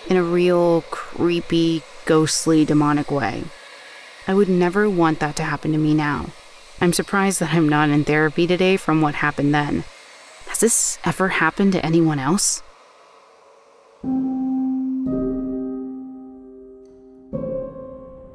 in 0.06 0.18
a 0.18 0.22
real 0.22 0.82
creepy, 0.90 1.82
ghostly, 2.04 2.66
demonic 2.66 3.10
way. 3.10 3.44
I 4.28 4.34
would 4.34 4.50
never 4.50 4.86
want 4.90 5.18
that 5.20 5.34
to 5.36 5.44
happen 5.44 5.72
to 5.72 5.78
me 5.78 5.94
now. 5.94 6.26
I'm 6.78 6.92
surprised 6.92 7.40
that 7.40 7.54
I'm 7.54 7.66
not 7.66 7.88
in 7.88 8.04
therapy 8.04 8.46
today 8.46 8.76
from 8.76 9.00
what 9.00 9.14
happened 9.14 9.54
then. 9.54 9.84
Has 10.48 10.60
this 10.60 10.98
ever 11.04 11.28
happened 11.28 11.72
to 11.72 11.86
anyone 11.86 12.18
else? 12.18 12.62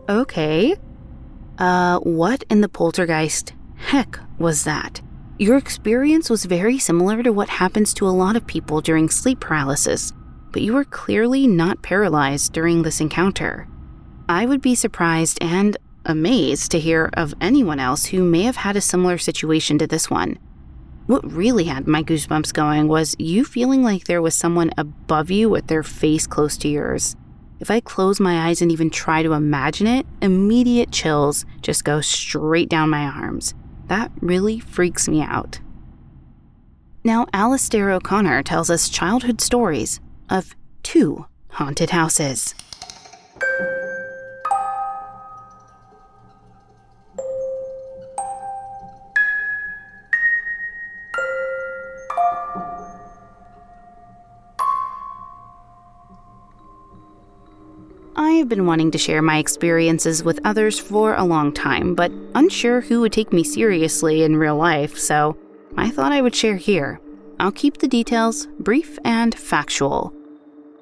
Okay, 0.10 0.75
uh, 1.58 2.00
what 2.00 2.44
in 2.50 2.62
the 2.62 2.70
poltergeist 2.70 3.54
heck 3.76 4.20
was 4.38 4.64
that? 4.64 5.02
Your 5.38 5.58
experience 5.58 6.30
was 6.30 6.46
very 6.46 6.80
similar 6.80 7.22
to 7.22 7.32
what 7.32 7.50
happens 7.50 7.94
to 7.96 8.08
a 8.08 8.10
lot 8.10 8.36
of 8.36 8.48
people 8.48 8.82
during 8.82 9.10
sleep 9.10 9.40
paralysis, 9.40 10.14
but 10.52 10.62
you 10.62 10.74
were 10.74 10.86
clearly 10.86 11.48
not 11.48 11.82
paralyzed 11.82 12.54
during 12.54 12.84
this 12.84 13.02
encounter. 13.02 13.68
I 14.30 14.46
would 14.46 14.62
be 14.62 14.76
surprised 14.76 15.38
and 15.42 15.78
amazed 16.06 16.72
to 16.72 16.80
hear 16.80 17.10
of 17.14 17.34
anyone 17.42 17.80
else 17.80 18.06
who 18.06 18.24
may 18.24 18.44
have 18.44 18.56
had 18.56 18.76
a 18.76 18.82
similar 18.82 19.18
situation 19.18 19.78
to 19.80 19.88
this 19.88 20.10
one. 20.10 20.38
What 21.08 21.32
really 21.32 21.66
had 21.66 21.88
my 21.88 22.02
goosebumps 22.02 22.54
going 22.54 22.88
was 22.88 23.16
you 23.20 23.46
feeling 23.46 23.84
like 23.84 24.06
there 24.06 24.22
was 24.22 24.34
someone 24.34 24.72
above 24.78 25.30
you 25.30 25.50
with 25.50 25.68
their 25.68 25.84
face 25.84 26.26
close 26.26 26.58
to 26.58 26.68
yours. 26.68 27.16
If 27.60 27.72
I 27.72 27.80
close 27.80 28.20
my 28.20 28.48
eyes 28.48 28.62
and 28.62 28.72
even 28.72 28.90
try 28.90 29.24
to 29.24 29.34
imagine 29.34 29.88
it, 29.88 30.06
immediate 30.22 30.92
chills 30.92 31.46
just 31.62 31.86
go 31.86 32.02
straight 32.02 32.70
down 32.70 32.90
my 32.90 33.04
arms. 33.04 33.54
That 33.88 34.12
really 34.20 34.60
freaks 34.60 35.08
me 35.08 35.22
out. 35.22 35.60
Now, 37.04 37.28
Alastair 37.34 37.92
O'Connor 37.92 38.44
tells 38.44 38.70
us 38.70 38.90
childhood 38.90 39.40
stories 39.40 40.00
of 40.30 40.56
two 40.84 41.28
haunted 41.50 41.92
houses. 41.92 42.56
I've 58.36 58.50
been 58.50 58.65
wanting 58.65 58.92
to 58.92 58.98
share 58.98 59.22
my 59.22 59.38
experiences 59.38 60.22
with 60.22 60.42
others 60.44 60.77
for 60.77 61.15
a 61.15 61.24
long 61.24 61.54
time, 61.54 61.96
but 61.96 62.12
unsure 62.36 62.82
who 62.82 63.00
would 63.00 63.13
take 63.13 63.32
me 63.32 63.46
seriously 63.46 64.24
in 64.24 64.36
real 64.36 64.58
life, 64.58 64.98
so 64.98 65.38
I 65.77 65.89
thought 65.89 66.12
I 66.12 66.22
would 66.22 66.36
share 66.36 66.58
here. 66.58 67.00
I'll 67.39 67.54
keep 67.54 67.77
the 67.77 67.88
details 67.88 68.48
brief 68.60 69.00
and 69.06 69.34
factual. 69.34 70.13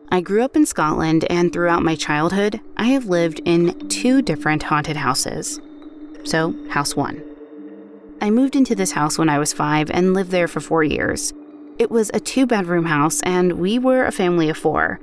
I 0.09 0.19
grew 0.21 0.43
up 0.43 0.55
in 0.55 0.65
Scotland, 0.65 1.25
and 1.29 1.53
throughout 1.53 1.83
my 1.83 1.95
childhood, 1.95 2.59
I 2.75 2.85
have 2.85 3.05
lived 3.05 3.39
in 3.45 3.87
two 3.87 4.23
different 4.23 4.63
haunted 4.63 4.97
houses. 4.97 5.61
So, 6.23 6.55
house 6.69 6.95
one. 6.95 7.23
I 8.19 8.31
moved 8.31 8.55
into 8.55 8.73
this 8.73 8.91
house 8.91 9.19
when 9.19 9.29
I 9.29 9.37
was 9.37 9.53
five 9.53 9.91
and 9.91 10.15
lived 10.15 10.31
there 10.31 10.47
for 10.47 10.59
four 10.59 10.83
years. 10.83 11.33
It 11.77 11.91
was 11.91 12.09
a 12.15 12.19
two 12.19 12.47
bedroom 12.47 12.85
house, 12.85 13.21
and 13.21 13.53
we 13.53 13.77
were 13.77 14.05
a 14.05 14.11
family 14.11 14.49
of 14.49 14.57
four. 14.57 14.99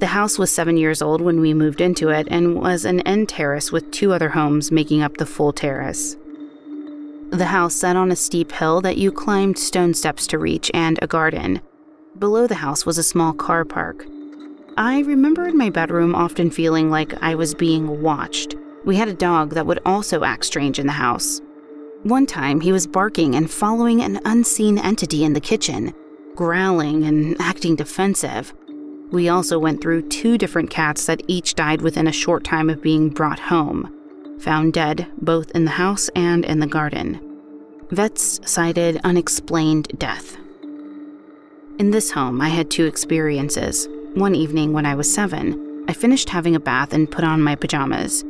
The 0.00 0.06
house 0.06 0.38
was 0.38 0.50
seven 0.50 0.78
years 0.78 1.02
old 1.02 1.20
when 1.20 1.42
we 1.42 1.52
moved 1.52 1.82
into 1.82 2.08
it 2.08 2.26
and 2.30 2.54
was 2.54 2.86
an 2.86 3.00
end 3.00 3.28
terrace 3.28 3.70
with 3.70 3.90
two 3.90 4.14
other 4.14 4.30
homes 4.30 4.72
making 4.72 5.02
up 5.02 5.18
the 5.18 5.26
full 5.26 5.52
terrace. 5.52 6.16
The 7.28 7.44
house 7.44 7.74
sat 7.74 7.96
on 7.96 8.10
a 8.10 8.16
steep 8.16 8.50
hill 8.50 8.80
that 8.80 8.96
you 8.96 9.12
climbed 9.12 9.58
stone 9.58 9.92
steps 9.92 10.26
to 10.28 10.38
reach 10.38 10.70
and 10.72 10.98
a 11.02 11.06
garden. 11.06 11.60
Below 12.18 12.46
the 12.46 12.54
house 12.54 12.86
was 12.86 12.96
a 12.96 13.02
small 13.02 13.34
car 13.34 13.66
park. 13.66 14.06
I 14.78 15.00
remember 15.00 15.46
in 15.46 15.58
my 15.58 15.68
bedroom 15.68 16.14
often 16.14 16.50
feeling 16.50 16.90
like 16.90 17.22
I 17.22 17.34
was 17.34 17.54
being 17.54 18.00
watched. 18.00 18.56
We 18.86 18.96
had 18.96 19.08
a 19.08 19.14
dog 19.14 19.50
that 19.50 19.66
would 19.66 19.80
also 19.84 20.24
act 20.24 20.46
strange 20.46 20.78
in 20.78 20.86
the 20.86 20.92
house. 20.92 21.42
One 22.04 22.24
time, 22.24 22.62
he 22.62 22.72
was 22.72 22.86
barking 22.86 23.34
and 23.34 23.50
following 23.50 24.00
an 24.00 24.18
unseen 24.24 24.78
entity 24.78 25.24
in 25.24 25.34
the 25.34 25.40
kitchen, 25.40 25.92
growling 26.34 27.04
and 27.04 27.36
acting 27.38 27.76
defensive. 27.76 28.54
We 29.10 29.28
also 29.28 29.58
went 29.58 29.80
through 29.80 30.08
two 30.08 30.38
different 30.38 30.70
cats 30.70 31.06
that 31.06 31.22
each 31.26 31.54
died 31.54 31.82
within 31.82 32.06
a 32.06 32.12
short 32.12 32.44
time 32.44 32.70
of 32.70 32.82
being 32.82 33.08
brought 33.08 33.40
home, 33.40 33.92
found 34.38 34.72
dead 34.72 35.08
both 35.20 35.50
in 35.50 35.64
the 35.64 35.72
house 35.72 36.08
and 36.14 36.44
in 36.44 36.60
the 36.60 36.66
garden. 36.66 37.20
Vets 37.90 38.40
cited 38.44 39.00
unexplained 39.02 39.88
death. 39.98 40.36
In 41.80 41.90
this 41.90 42.12
home, 42.12 42.40
I 42.40 42.50
had 42.50 42.70
two 42.70 42.86
experiences. 42.86 43.88
One 44.14 44.34
evening 44.34 44.72
when 44.72 44.86
I 44.86 44.94
was 44.94 45.12
seven, 45.12 45.84
I 45.88 45.92
finished 45.92 46.28
having 46.28 46.54
a 46.54 46.60
bath 46.60 46.92
and 46.92 47.10
put 47.10 47.24
on 47.24 47.42
my 47.42 47.56
pajamas. 47.56 48.24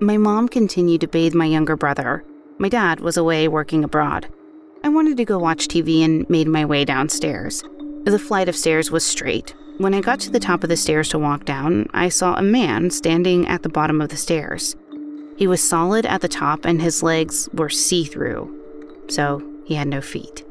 My 0.00 0.16
mom 0.16 0.48
continued 0.48 1.02
to 1.02 1.08
bathe 1.08 1.34
my 1.34 1.44
younger 1.44 1.76
brother. 1.76 2.24
My 2.58 2.68
dad 2.68 3.00
was 3.00 3.16
away 3.16 3.46
working 3.46 3.84
abroad. 3.84 4.28
I 4.82 4.88
wanted 4.88 5.16
to 5.18 5.24
go 5.24 5.38
watch 5.38 5.68
TV 5.68 6.04
and 6.04 6.28
made 6.28 6.48
my 6.48 6.64
way 6.64 6.84
downstairs. 6.84 7.62
The 8.04 8.18
flight 8.18 8.48
of 8.48 8.56
stairs 8.56 8.90
was 8.90 9.04
straight, 9.04 9.54
when 9.78 9.94
I 9.94 10.00
got 10.00 10.20
to 10.20 10.30
the 10.30 10.40
top 10.40 10.62
of 10.62 10.68
the 10.68 10.76
stairs 10.76 11.08
to 11.10 11.18
walk 11.18 11.44
down, 11.44 11.88
I 11.94 12.08
saw 12.08 12.34
a 12.34 12.42
man 12.42 12.90
standing 12.90 13.46
at 13.46 13.62
the 13.62 13.68
bottom 13.68 14.00
of 14.00 14.08
the 14.08 14.16
stairs. 14.16 14.76
He 15.36 15.46
was 15.46 15.62
solid 15.62 16.04
at 16.04 16.20
the 16.20 16.28
top 16.28 16.64
and 16.64 16.82
his 16.82 17.02
legs 17.02 17.48
were 17.52 17.68
see 17.68 18.04
through, 18.04 18.52
so 19.08 19.40
he 19.64 19.74
had 19.74 19.86
no 19.86 20.00
feet. 20.00 20.44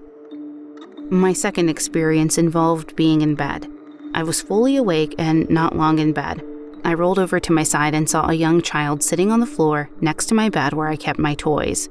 My 1.11 1.33
second 1.33 1.69
experience 1.69 2.37
involved 2.37 2.95
being 2.95 3.21
in 3.21 3.35
bed. 3.35 3.69
I 4.13 4.23
was 4.23 4.41
fully 4.41 4.77
awake 4.77 5.13
and 5.17 5.49
not 5.49 5.75
long 5.75 5.99
in 5.99 6.13
bed. 6.13 6.41
I 6.85 6.93
rolled 6.93 7.19
over 7.19 7.39
to 7.39 7.51
my 7.51 7.63
side 7.63 7.93
and 7.93 8.09
saw 8.09 8.29
a 8.29 8.33
young 8.33 8.61
child 8.61 9.03
sitting 9.03 9.29
on 9.29 9.41
the 9.41 9.45
floor 9.45 9.89
next 9.99 10.27
to 10.27 10.35
my 10.35 10.47
bed 10.47 10.71
where 10.71 10.87
I 10.87 10.95
kept 10.95 11.19
my 11.19 11.35
toys. 11.35 11.89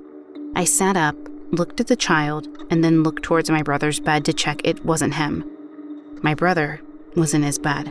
I 0.55 0.65
sat 0.65 0.97
up, 0.97 1.17
looked 1.51 1.81
at 1.81 1.89
the 1.89 1.97
child, 1.97 2.49
and 2.71 2.83
then 2.83 3.03
looked 3.03 3.23
towards 3.23 3.51
my 3.51 3.63
brother's 3.63 4.01
bed 4.01 4.25
to 4.25 4.33
check 4.33 4.63
it 4.65 4.85
wasn't 4.87 5.15
him. 5.15 5.45
My 6.23 6.35
brother 6.35 6.81
was 7.17 7.35
in 7.35 7.43
his 7.43 7.59
bed. 7.59 7.89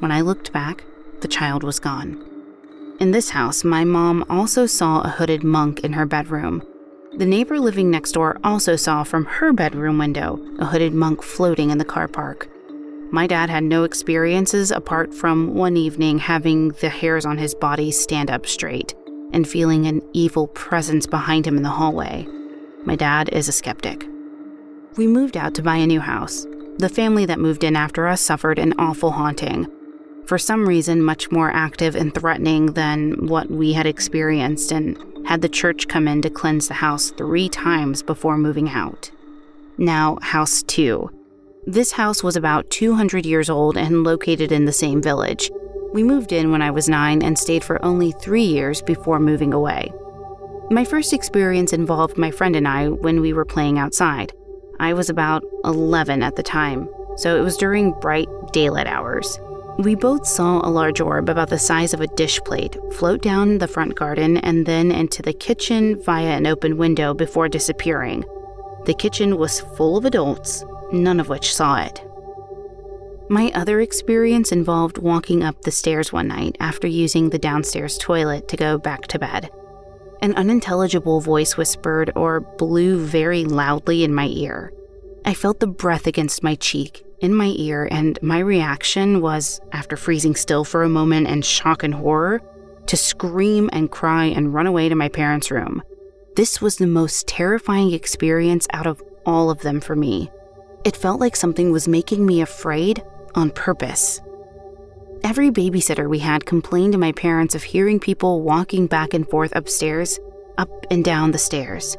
When 0.00 0.12
I 0.12 0.20
looked 0.20 0.52
back, 0.52 0.84
the 1.20 1.28
child 1.28 1.62
was 1.62 1.78
gone. 1.78 2.26
In 2.98 3.12
this 3.12 3.30
house, 3.30 3.64
my 3.64 3.84
mom 3.84 4.24
also 4.28 4.66
saw 4.66 5.00
a 5.00 5.08
hooded 5.08 5.42
monk 5.42 5.80
in 5.80 5.94
her 5.94 6.04
bedroom. 6.04 6.62
The 7.16 7.26
neighbor 7.26 7.58
living 7.58 7.90
next 7.90 8.12
door 8.12 8.38
also 8.44 8.76
saw 8.76 9.04
from 9.04 9.24
her 9.24 9.52
bedroom 9.52 9.98
window 9.98 10.38
a 10.58 10.66
hooded 10.66 10.94
monk 10.94 11.22
floating 11.22 11.70
in 11.70 11.78
the 11.78 11.84
car 11.84 12.08
park. 12.08 12.48
My 13.10 13.26
dad 13.26 13.50
had 13.50 13.64
no 13.64 13.84
experiences 13.84 14.70
apart 14.70 15.12
from 15.12 15.54
one 15.54 15.76
evening 15.76 16.18
having 16.18 16.68
the 16.68 16.88
hairs 16.88 17.26
on 17.26 17.38
his 17.38 17.54
body 17.54 17.90
stand 17.90 18.30
up 18.30 18.46
straight 18.46 18.94
and 19.32 19.48
feeling 19.48 19.86
an 19.86 20.02
evil 20.12 20.46
presence 20.48 21.06
behind 21.06 21.46
him 21.46 21.56
in 21.56 21.62
the 21.62 21.70
hallway. 21.70 22.26
My 22.84 22.96
dad 22.96 23.28
is 23.30 23.48
a 23.48 23.52
skeptic. 23.52 24.06
We 24.96 25.06
moved 25.06 25.36
out 25.36 25.54
to 25.54 25.62
buy 25.62 25.76
a 25.76 25.86
new 25.86 26.00
house. 26.00 26.46
The 26.80 26.88
family 26.88 27.26
that 27.26 27.38
moved 27.38 27.62
in 27.62 27.76
after 27.76 28.06
us 28.06 28.22
suffered 28.22 28.58
an 28.58 28.72
awful 28.78 29.10
haunting. 29.10 29.70
For 30.24 30.38
some 30.38 30.66
reason, 30.66 31.02
much 31.02 31.30
more 31.30 31.50
active 31.50 31.94
and 31.94 32.14
threatening 32.14 32.72
than 32.72 33.26
what 33.26 33.50
we 33.50 33.74
had 33.74 33.84
experienced, 33.84 34.72
and 34.72 34.96
had 35.26 35.42
the 35.42 35.48
church 35.50 35.88
come 35.88 36.08
in 36.08 36.22
to 36.22 36.30
cleanse 36.30 36.68
the 36.68 36.74
house 36.74 37.10
three 37.10 37.50
times 37.50 38.02
before 38.02 38.38
moving 38.38 38.70
out. 38.70 39.10
Now, 39.76 40.16
House 40.22 40.62
2. 40.62 41.10
This 41.66 41.92
house 41.92 42.22
was 42.22 42.34
about 42.34 42.70
200 42.70 43.26
years 43.26 43.50
old 43.50 43.76
and 43.76 44.02
located 44.02 44.50
in 44.50 44.64
the 44.64 44.72
same 44.72 45.02
village. 45.02 45.50
We 45.92 46.02
moved 46.02 46.32
in 46.32 46.50
when 46.50 46.62
I 46.62 46.70
was 46.70 46.88
nine 46.88 47.22
and 47.22 47.38
stayed 47.38 47.62
for 47.62 47.84
only 47.84 48.12
three 48.12 48.44
years 48.44 48.80
before 48.80 49.20
moving 49.20 49.52
away. 49.52 49.92
My 50.70 50.86
first 50.86 51.12
experience 51.12 51.74
involved 51.74 52.16
my 52.16 52.30
friend 52.30 52.56
and 52.56 52.66
I 52.66 52.88
when 52.88 53.20
we 53.20 53.34
were 53.34 53.44
playing 53.44 53.78
outside. 53.78 54.32
I 54.80 54.94
was 54.94 55.10
about 55.10 55.44
11 55.66 56.22
at 56.22 56.36
the 56.36 56.42
time, 56.42 56.88
so 57.16 57.36
it 57.36 57.42
was 57.42 57.58
during 57.58 57.92
bright 58.00 58.28
daylight 58.54 58.86
hours. 58.86 59.38
We 59.78 59.94
both 59.94 60.26
saw 60.26 60.66
a 60.66 60.70
large 60.70 61.02
orb 61.02 61.28
about 61.28 61.50
the 61.50 61.58
size 61.58 61.92
of 61.92 62.00
a 62.00 62.06
dish 62.06 62.40
plate 62.46 62.78
float 62.94 63.20
down 63.20 63.58
the 63.58 63.68
front 63.68 63.94
garden 63.94 64.38
and 64.38 64.64
then 64.64 64.90
into 64.90 65.20
the 65.20 65.34
kitchen 65.34 66.02
via 66.02 66.28
an 66.28 66.46
open 66.46 66.78
window 66.78 67.12
before 67.12 67.46
disappearing. 67.46 68.24
The 68.86 68.94
kitchen 68.94 69.36
was 69.36 69.60
full 69.60 69.98
of 69.98 70.06
adults, 70.06 70.64
none 70.92 71.20
of 71.20 71.28
which 71.28 71.54
saw 71.54 71.82
it. 71.82 72.02
My 73.28 73.52
other 73.54 73.82
experience 73.82 74.50
involved 74.50 74.96
walking 74.96 75.44
up 75.44 75.60
the 75.60 75.70
stairs 75.70 76.10
one 76.10 76.28
night 76.28 76.56
after 76.58 76.88
using 76.88 77.28
the 77.28 77.38
downstairs 77.38 77.98
toilet 77.98 78.48
to 78.48 78.56
go 78.56 78.78
back 78.78 79.02
to 79.08 79.18
bed. 79.18 79.50
An 80.22 80.34
unintelligible 80.34 81.20
voice 81.20 81.56
whispered 81.56 82.12
or 82.14 82.40
blew 82.40 83.04
very 83.04 83.44
loudly 83.44 84.04
in 84.04 84.14
my 84.14 84.26
ear. 84.26 84.72
I 85.24 85.32
felt 85.32 85.60
the 85.60 85.66
breath 85.66 86.06
against 86.06 86.42
my 86.42 86.56
cheek, 86.56 87.04
in 87.20 87.34
my 87.34 87.54
ear, 87.56 87.88
and 87.90 88.18
my 88.22 88.38
reaction 88.38 89.20
was, 89.20 89.60
after 89.72 89.96
freezing 89.96 90.34
still 90.34 90.64
for 90.64 90.82
a 90.82 90.88
moment 90.88 91.28
in 91.28 91.42
shock 91.42 91.82
and 91.82 91.94
horror, 91.94 92.42
to 92.86 92.96
scream 92.96 93.70
and 93.72 93.90
cry 93.90 94.26
and 94.26 94.52
run 94.52 94.66
away 94.66 94.88
to 94.88 94.94
my 94.94 95.08
parents' 95.08 95.50
room. 95.50 95.82
This 96.36 96.60
was 96.60 96.76
the 96.76 96.86
most 96.86 97.26
terrifying 97.26 97.92
experience 97.92 98.66
out 98.72 98.86
of 98.86 99.02
all 99.24 99.50
of 99.50 99.60
them 99.60 99.80
for 99.80 99.96
me. 99.96 100.30
It 100.84 100.96
felt 100.96 101.20
like 101.20 101.36
something 101.36 101.72
was 101.72 101.88
making 101.88 102.24
me 102.24 102.40
afraid 102.40 103.02
on 103.34 103.50
purpose. 103.50 104.20
Every 105.22 105.50
babysitter 105.50 106.08
we 106.08 106.18
had 106.18 106.46
complained 106.46 106.92
to 106.92 106.98
my 106.98 107.12
parents 107.12 107.54
of 107.54 107.62
hearing 107.62 108.00
people 108.00 108.42
walking 108.42 108.86
back 108.86 109.12
and 109.12 109.28
forth 109.28 109.52
upstairs, 109.54 110.18
up 110.56 110.70
and 110.90 111.04
down 111.04 111.30
the 111.30 111.38
stairs. 111.38 111.96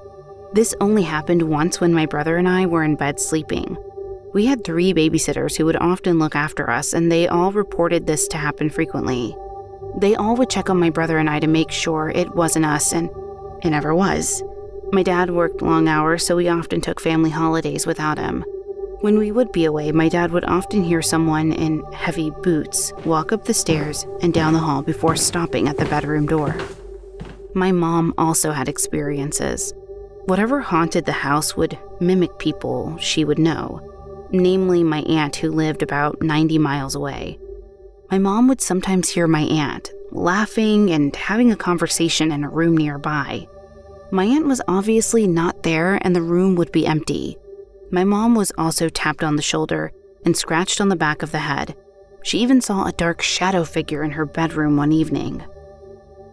This 0.53 0.73
only 0.81 1.03
happened 1.03 1.43
once 1.43 1.79
when 1.79 1.93
my 1.93 2.07
brother 2.07 2.37
and 2.37 2.49
I 2.49 2.65
were 2.65 2.83
in 2.83 2.95
bed 2.95 3.19
sleeping. 3.19 3.77
We 4.33 4.47
had 4.47 4.63
three 4.63 4.93
babysitters 4.93 5.55
who 5.55 5.65
would 5.65 5.75
often 5.75 6.17
look 6.17 6.35
after 6.35 6.69
us, 6.69 6.93
and 6.93 7.11
they 7.11 7.27
all 7.27 7.51
reported 7.51 8.07
this 8.07 8.27
to 8.29 8.37
happen 8.37 8.69
frequently. 8.69 9.35
They 9.97 10.15
all 10.15 10.35
would 10.37 10.49
check 10.49 10.69
on 10.69 10.79
my 10.79 10.89
brother 10.89 11.17
and 11.17 11.29
I 11.29 11.39
to 11.39 11.47
make 11.47 11.71
sure 11.71 12.09
it 12.09 12.33
wasn't 12.35 12.65
us, 12.65 12.91
and 12.91 13.09
it 13.61 13.69
never 13.69 13.93
was. 13.93 14.43
My 14.91 15.03
dad 15.03 15.29
worked 15.29 15.61
long 15.61 15.87
hours, 15.87 16.25
so 16.25 16.35
we 16.35 16.49
often 16.49 16.81
took 16.81 16.99
family 16.99 17.29
holidays 17.29 17.85
without 17.85 18.17
him. 18.17 18.43
When 19.01 19.17
we 19.17 19.31
would 19.31 19.51
be 19.51 19.65
away, 19.65 19.91
my 19.91 20.09
dad 20.09 20.31
would 20.31 20.45
often 20.45 20.83
hear 20.83 21.01
someone 21.01 21.53
in 21.53 21.83
heavy 21.91 22.29
boots 22.29 22.93
walk 23.03 23.31
up 23.31 23.45
the 23.45 23.53
stairs 23.53 24.05
and 24.21 24.31
down 24.31 24.53
the 24.53 24.59
hall 24.59 24.83
before 24.83 25.15
stopping 25.15 25.67
at 25.67 25.77
the 25.77 25.85
bedroom 25.85 26.27
door. 26.27 26.55
My 27.55 27.71
mom 27.71 28.13
also 28.19 28.51
had 28.51 28.69
experiences. 28.69 29.73
Whatever 30.25 30.59
haunted 30.61 31.05
the 31.05 31.13
house 31.13 31.57
would 31.57 31.79
mimic 31.99 32.37
people 32.37 32.95
she 32.99 33.25
would 33.25 33.39
know, 33.39 33.81
namely 34.31 34.83
my 34.83 34.99
aunt 34.99 35.35
who 35.37 35.49
lived 35.49 35.81
about 35.81 36.21
90 36.21 36.59
miles 36.59 36.93
away. 36.93 37.39
My 38.11 38.19
mom 38.19 38.47
would 38.49 38.61
sometimes 38.61 39.09
hear 39.09 39.27
my 39.27 39.41
aunt 39.41 39.91
laughing 40.11 40.91
and 40.91 41.15
having 41.15 41.51
a 41.51 41.55
conversation 41.55 42.31
in 42.31 42.43
a 42.43 42.49
room 42.49 42.77
nearby. 42.77 43.47
My 44.11 44.25
aunt 44.25 44.45
was 44.45 44.61
obviously 44.67 45.25
not 45.25 45.63
there 45.63 45.97
and 46.03 46.15
the 46.15 46.21
room 46.21 46.53
would 46.55 46.71
be 46.71 46.85
empty. 46.85 47.37
My 47.91 48.05
mom 48.05 48.35
was 48.35 48.53
also 48.57 48.87
tapped 48.87 49.21
on 49.21 49.35
the 49.35 49.41
shoulder 49.41 49.91
and 50.23 50.35
scratched 50.35 50.79
on 50.79 50.87
the 50.87 50.95
back 50.95 51.23
of 51.23 51.31
the 51.31 51.39
head. 51.39 51.75
She 52.23 52.39
even 52.39 52.61
saw 52.61 52.85
a 52.85 52.93
dark 52.93 53.21
shadow 53.21 53.65
figure 53.65 54.03
in 54.03 54.11
her 54.11 54.25
bedroom 54.25 54.77
one 54.77 54.93
evening. 54.93 55.43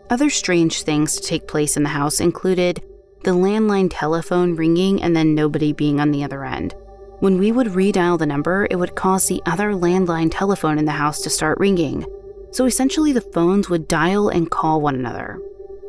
Other 0.08 0.30
strange 0.30 0.82
things 0.82 1.16
to 1.16 1.26
take 1.26 1.48
place 1.48 1.76
in 1.76 1.82
the 1.82 1.88
house 1.88 2.20
included 2.20 2.82
the 3.24 3.32
landline 3.32 3.88
telephone 3.90 4.54
ringing 4.54 5.02
and 5.02 5.16
then 5.16 5.34
nobody 5.34 5.72
being 5.72 6.00
on 6.00 6.12
the 6.12 6.22
other 6.22 6.44
end. 6.44 6.74
When 7.18 7.38
we 7.38 7.50
would 7.50 7.68
redial 7.68 8.18
the 8.18 8.26
number, 8.26 8.68
it 8.70 8.76
would 8.76 8.94
cause 8.94 9.26
the 9.26 9.42
other 9.44 9.72
landline 9.72 10.30
telephone 10.30 10.78
in 10.78 10.84
the 10.84 10.92
house 10.92 11.20
to 11.22 11.30
start 11.30 11.58
ringing. 11.58 12.06
So 12.52 12.64
essentially, 12.66 13.12
the 13.12 13.20
phones 13.20 13.68
would 13.68 13.88
dial 13.88 14.28
and 14.28 14.50
call 14.50 14.80
one 14.80 14.94
another. 14.94 15.40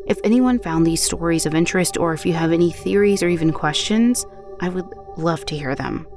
If 0.07 0.17
anyone 0.23 0.57
found 0.57 0.87
these 0.87 1.03
stories 1.03 1.45
of 1.45 1.53
interest, 1.53 1.97
or 1.97 2.13
if 2.13 2.25
you 2.25 2.33
have 2.33 2.51
any 2.51 2.71
theories 2.71 3.21
or 3.21 3.29
even 3.29 3.53
questions, 3.53 4.25
I 4.59 4.69
would 4.69 4.85
love 5.19 5.45
to 5.45 5.55
hear 5.55 5.75
them. 5.75 6.07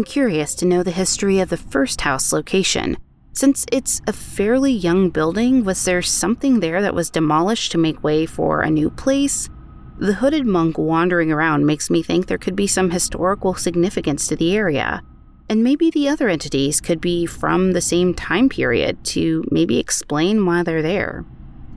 I'm 0.00 0.04
curious 0.04 0.54
to 0.54 0.64
know 0.64 0.82
the 0.82 0.92
history 0.92 1.40
of 1.40 1.50
the 1.50 1.58
first 1.58 2.00
house 2.00 2.32
location. 2.32 2.96
Since 3.34 3.66
it's 3.70 4.00
a 4.06 4.14
fairly 4.14 4.72
young 4.72 5.10
building, 5.10 5.62
was 5.62 5.84
there 5.84 6.00
something 6.00 6.60
there 6.60 6.80
that 6.80 6.94
was 6.94 7.10
demolished 7.10 7.70
to 7.72 7.78
make 7.78 8.02
way 8.02 8.24
for 8.24 8.62
a 8.62 8.70
new 8.70 8.88
place? 8.88 9.50
The 9.98 10.14
hooded 10.14 10.46
monk 10.46 10.78
wandering 10.78 11.30
around 11.30 11.66
makes 11.66 11.90
me 11.90 12.02
think 12.02 12.26
there 12.28 12.38
could 12.38 12.56
be 12.56 12.66
some 12.66 12.92
historical 12.92 13.52
significance 13.52 14.26
to 14.28 14.36
the 14.36 14.56
area. 14.56 15.02
And 15.50 15.62
maybe 15.62 15.90
the 15.90 16.08
other 16.08 16.30
entities 16.30 16.80
could 16.80 17.02
be 17.02 17.26
from 17.26 17.72
the 17.72 17.82
same 17.82 18.14
time 18.14 18.48
period 18.48 19.04
to 19.08 19.44
maybe 19.50 19.78
explain 19.78 20.46
why 20.46 20.62
they're 20.62 20.80
there. 20.80 21.26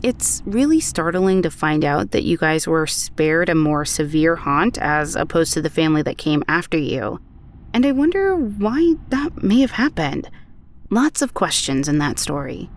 It's 0.01 0.41
really 0.45 0.79
startling 0.79 1.41
to 1.41 1.51
find 1.51 1.83
out 1.83 2.11
that 2.11 2.23
you 2.23 2.37
guys 2.37 2.67
were 2.67 2.87
spared 2.87 3.49
a 3.49 3.55
more 3.55 3.83
severe 3.83 4.37
haunt 4.37 4.77
as 4.77 5.17
opposed 5.17 5.51
to 5.55 5.61
the 5.61 5.69
family 5.69 6.03
that 6.03 6.17
came 6.17 6.41
after 6.47 6.77
you 6.77 7.19
and 7.73 7.85
I 7.85 7.91
wonder 7.91 8.35
why 8.35 8.95
that 9.09 9.43
may 9.43 9.61
have 9.61 9.71
happened. 9.71 10.29
Lots 10.89 11.21
of 11.21 11.33
questions 11.33 11.87
in 11.87 11.97
that 11.97 12.19
story. 12.19 12.69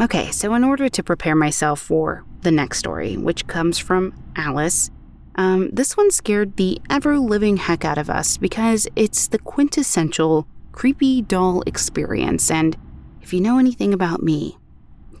Okay, 0.00 0.30
so 0.30 0.54
in 0.54 0.62
order 0.62 0.88
to 0.88 1.02
prepare 1.02 1.34
myself 1.34 1.80
for 1.80 2.24
the 2.42 2.50
next 2.50 2.78
story, 2.78 3.16
which 3.16 3.46
comes 3.46 3.78
from 3.78 4.14
Alice, 4.36 4.90
um, 5.36 5.70
this 5.72 5.96
one 5.96 6.10
scared 6.10 6.56
the 6.56 6.80
ever 6.88 7.18
living 7.18 7.56
heck 7.56 7.84
out 7.84 7.98
of 7.98 8.08
us 8.08 8.36
because 8.36 8.86
it's 8.94 9.28
the 9.28 9.38
quintessential 9.38 10.46
creepy 10.72 11.22
doll 11.22 11.62
experience. 11.66 12.50
And 12.50 12.76
if 13.22 13.32
you 13.32 13.40
know 13.40 13.58
anything 13.58 13.92
about 13.92 14.22
me, 14.22 14.58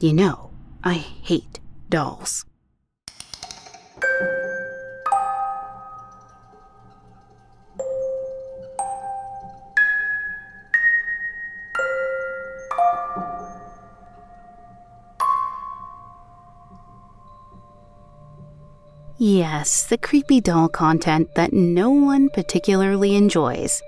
you 0.00 0.12
know 0.12 0.50
I 0.84 0.94
hate 0.94 1.58
dolls. 1.88 2.44
Yes, 19.18 19.84
the 19.86 19.96
creepy 19.96 20.42
doll 20.42 20.68
content 20.68 21.34
that 21.36 21.54
no 21.54 21.88
one 21.88 22.28
particularly 22.28 23.16
enjoys. 23.16 23.82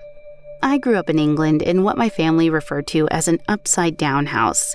I 0.62 0.78
grew 0.78 0.96
up 0.96 1.10
in 1.10 1.18
England 1.18 1.60
in 1.60 1.82
what 1.82 1.98
my 1.98 2.08
family 2.08 2.48
referred 2.48 2.86
to 2.88 3.06
as 3.10 3.28
an 3.28 3.38
upside 3.46 3.98
down 3.98 4.24
house. 4.24 4.74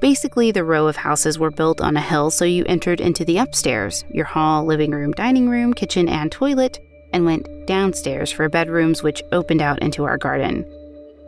Basically, 0.00 0.50
the 0.50 0.64
row 0.64 0.88
of 0.88 0.96
houses 0.96 1.38
were 1.38 1.52
built 1.52 1.80
on 1.80 1.96
a 1.96 2.00
hill, 2.00 2.32
so 2.32 2.44
you 2.44 2.64
entered 2.64 3.00
into 3.00 3.24
the 3.24 3.38
upstairs, 3.38 4.04
your 4.10 4.24
hall, 4.24 4.64
living 4.64 4.90
room, 4.90 5.12
dining 5.12 5.48
room, 5.48 5.72
kitchen, 5.72 6.08
and 6.08 6.32
toilet, 6.32 6.80
and 7.12 7.24
went 7.24 7.46
downstairs 7.68 8.32
for 8.32 8.48
bedrooms 8.48 9.04
which 9.04 9.22
opened 9.30 9.62
out 9.62 9.80
into 9.82 10.02
our 10.02 10.18
garden. 10.18 10.64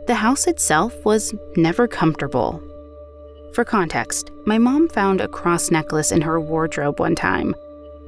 The 0.07 0.15
house 0.15 0.47
itself 0.47 0.93
was 1.05 1.33
never 1.55 1.87
comfortable. 1.87 2.61
For 3.53 3.63
context, 3.63 4.31
my 4.45 4.57
mom 4.57 4.89
found 4.89 5.21
a 5.21 5.29
cross 5.29 5.71
necklace 5.71 6.11
in 6.11 6.21
her 6.21 6.41
wardrobe 6.41 6.99
one 6.99 7.15
time. 7.15 7.55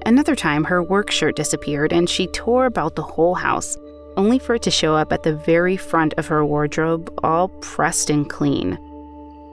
Another 0.08 0.36
time, 0.38 0.64
her 0.64 0.82
work 0.82 1.12
shirt 1.12 1.36
disappeared 1.36 1.92
and 1.92 2.10
she 2.10 2.28
tore 2.28 2.66
about 2.66 2.96
the 2.96 3.04
whole 3.04 3.36
house, 3.36 3.76
only 4.16 4.40
for 4.40 4.56
it 4.56 4.62
to 4.62 4.72
show 4.72 4.96
up 4.96 5.12
at 5.12 5.24
the 5.24 5.36
very 5.36 5.76
front 5.76 6.14
of 6.14 6.28
her 6.28 6.46
wardrobe, 6.46 7.14
all 7.24 7.50
pressed 7.50 8.10
and 8.10 8.30
clean. 8.30 8.80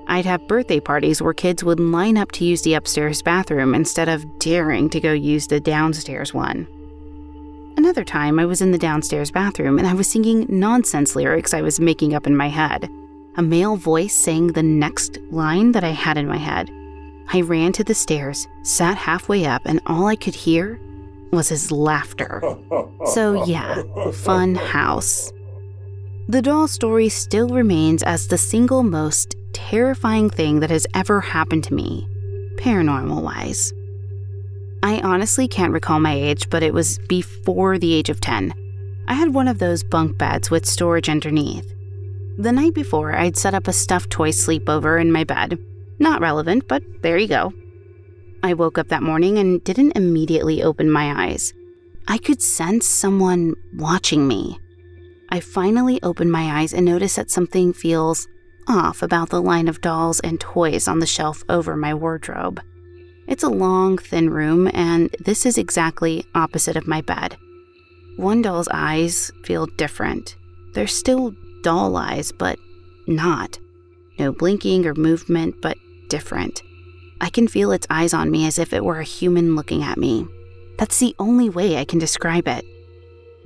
I'd 0.07 0.27
have 0.27 0.47
birthday 0.47 0.79
parties 0.79 1.21
where 1.21 1.35
kids 1.35 1.65
would 1.65 1.81
line 1.81 2.17
up 2.17 2.31
to 2.33 2.45
use 2.45 2.63
the 2.63 2.75
upstairs 2.75 3.21
bathroom 3.21 3.75
instead 3.75 4.09
of 4.09 4.25
daring 4.39 4.89
to 4.91 5.01
go 5.01 5.13
use 5.13 5.49
the 5.49 5.59
downstairs 5.59 6.33
one. 6.33 6.69
Another 7.77 8.05
time, 8.05 8.39
I 8.39 8.45
was 8.45 8.63
in 8.63 8.71
the 8.71 8.79
downstairs 8.79 9.33
bathroom 9.33 9.81
and 9.81 9.89
I 9.89 9.95
was 9.95 10.09
singing 10.09 10.47
nonsense 10.49 11.17
lyrics 11.17 11.53
I 11.53 11.63
was 11.63 11.81
making 11.81 12.15
up 12.15 12.29
in 12.29 12.37
my 12.37 12.49
head. 12.49 12.89
A 13.37 13.43
male 13.43 13.75
voice 13.75 14.15
sang 14.15 14.53
the 14.53 14.63
next 14.63 15.19
line 15.33 15.73
that 15.73 15.83
I 15.83 15.91
had 15.91 16.17
in 16.17 16.29
my 16.29 16.37
head. 16.37 16.71
I 17.33 17.41
ran 17.41 17.73
to 17.73 17.85
the 17.85 17.95
stairs, 17.95 18.47
sat 18.63 18.97
halfway 18.97 19.45
up, 19.47 19.63
and 19.65 19.81
all 19.87 20.07
I 20.07 20.17
could 20.17 20.35
hear 20.35 20.81
was 21.33 21.49
his 21.49 21.71
laughter. 21.71 22.43
So, 23.13 23.45
yeah, 23.45 23.83
fun 24.13 24.55
house. 24.55 25.31
The 26.27 26.41
doll 26.41 26.67
story 26.69 27.11
still 27.11 27.51
remains 27.51 28.03
as 28.03 28.29
the 28.29 28.39
single 28.39 28.83
most 28.83 29.37
terrifying 29.53 30.31
thing 30.31 30.61
that 30.61 30.71
has 30.71 30.87
ever 30.95 31.21
happened 31.21 31.65
to 31.65 31.75
me, 31.75 32.09
paranormal 32.57 33.23
wise. 33.23 33.75
I 34.83 35.01
honestly 35.01 35.49
can't 35.49 35.75
recall 35.75 36.01
my 36.01 36.15
age, 36.15 36.49
but 36.49 36.63
it 36.63 36.73
was 36.73 36.99
before 37.09 37.79
the 37.79 37.93
age 37.93 38.09
of 38.09 38.23
10. 38.23 38.55
I 39.07 39.13
had 39.15 39.35
one 39.35 39.49
of 39.49 39.59
those 39.59 39.85
bunk 39.85 40.17
beds 40.17 40.51
with 40.51 40.65
storage 40.65 41.11
underneath. 41.11 41.75
The 42.39 42.53
night 42.53 42.73
before, 42.73 43.15
I'd 43.15 43.37
set 43.37 43.53
up 43.55 43.69
a 43.69 43.73
stuffed 43.73 44.09
toy 44.09 44.31
sleepover 44.31 44.99
in 44.99 45.13
my 45.13 45.25
bed. 45.25 45.59
Not 45.99 46.21
relevant, 46.21 46.69
but 46.69 46.83
there 47.03 47.19
you 47.19 47.29
go. 47.29 47.53
I 48.43 48.55
woke 48.55 48.79
up 48.79 48.89
that 48.89 49.03
morning 49.03 49.39
and 49.39 49.63
didn't 49.65 49.97
immediately 49.97 50.63
open 50.63 50.91
my 50.91 51.27
eyes. 51.27 51.53
I 52.07 52.19
could 52.19 52.43
sense 52.43 52.87
someone 52.87 53.55
watching 53.77 54.29
me. 54.29 54.59
I 55.31 55.41
finally 55.41 56.03
opened 56.03 56.31
my 56.31 56.61
eyes 56.61 56.75
and 56.75 56.85
noticed 56.85 57.17
that 57.17 57.31
something 57.31 57.73
feels 57.73 58.29
off 58.69 59.03
about 59.03 59.31
the 59.31 59.43
line 59.43 59.69
of 59.69 59.81
dolls 59.81 60.21
and 60.21 60.39
toys 60.41 60.87
on 60.87 60.99
the 60.99 61.07
shelf 61.07 61.43
over 61.49 61.77
my 61.77 61.95
wardrobe. 61.95 62.61
It's 63.27 63.43
a 63.43 63.49
long, 63.49 63.97
thin 63.97 64.31
room, 64.31 64.71
and 64.75 65.15
this 65.25 65.47
is 65.47 65.57
exactly 65.57 66.27
opposite 66.35 66.77
of 66.77 66.87
my 66.87 67.01
bed. 67.01 67.37
One 68.17 68.43
doll's 68.43 68.69
eyes 68.71 69.33
feel 69.45 69.67
different. 69.67 70.37
They're 70.75 70.87
still 70.87 71.35
doll 71.63 71.97
eyes, 71.97 72.31
but 72.31 72.59
not. 73.07 73.59
No 74.19 74.33
blinking 74.33 74.87
or 74.87 74.95
movement, 74.95 75.57
but 75.63 75.79
different. 76.15 76.63
I 77.21 77.29
can 77.29 77.49
feel 77.49 77.73
its 77.73 77.89
eyes 77.91 78.15
on 78.15 78.31
me 78.31 78.47
as 78.47 78.57
if 78.57 78.73
it 78.73 78.85
were 78.85 79.01
a 79.01 79.13
human 79.19 79.57
looking 79.57 79.83
at 79.83 79.99
me. 79.99 80.29
That's 80.79 81.01
the 81.01 81.13
only 81.19 81.51
way 81.51 81.77
I 81.77 81.85
can 81.85 81.99
describe 81.99 82.47
it. 82.47 82.65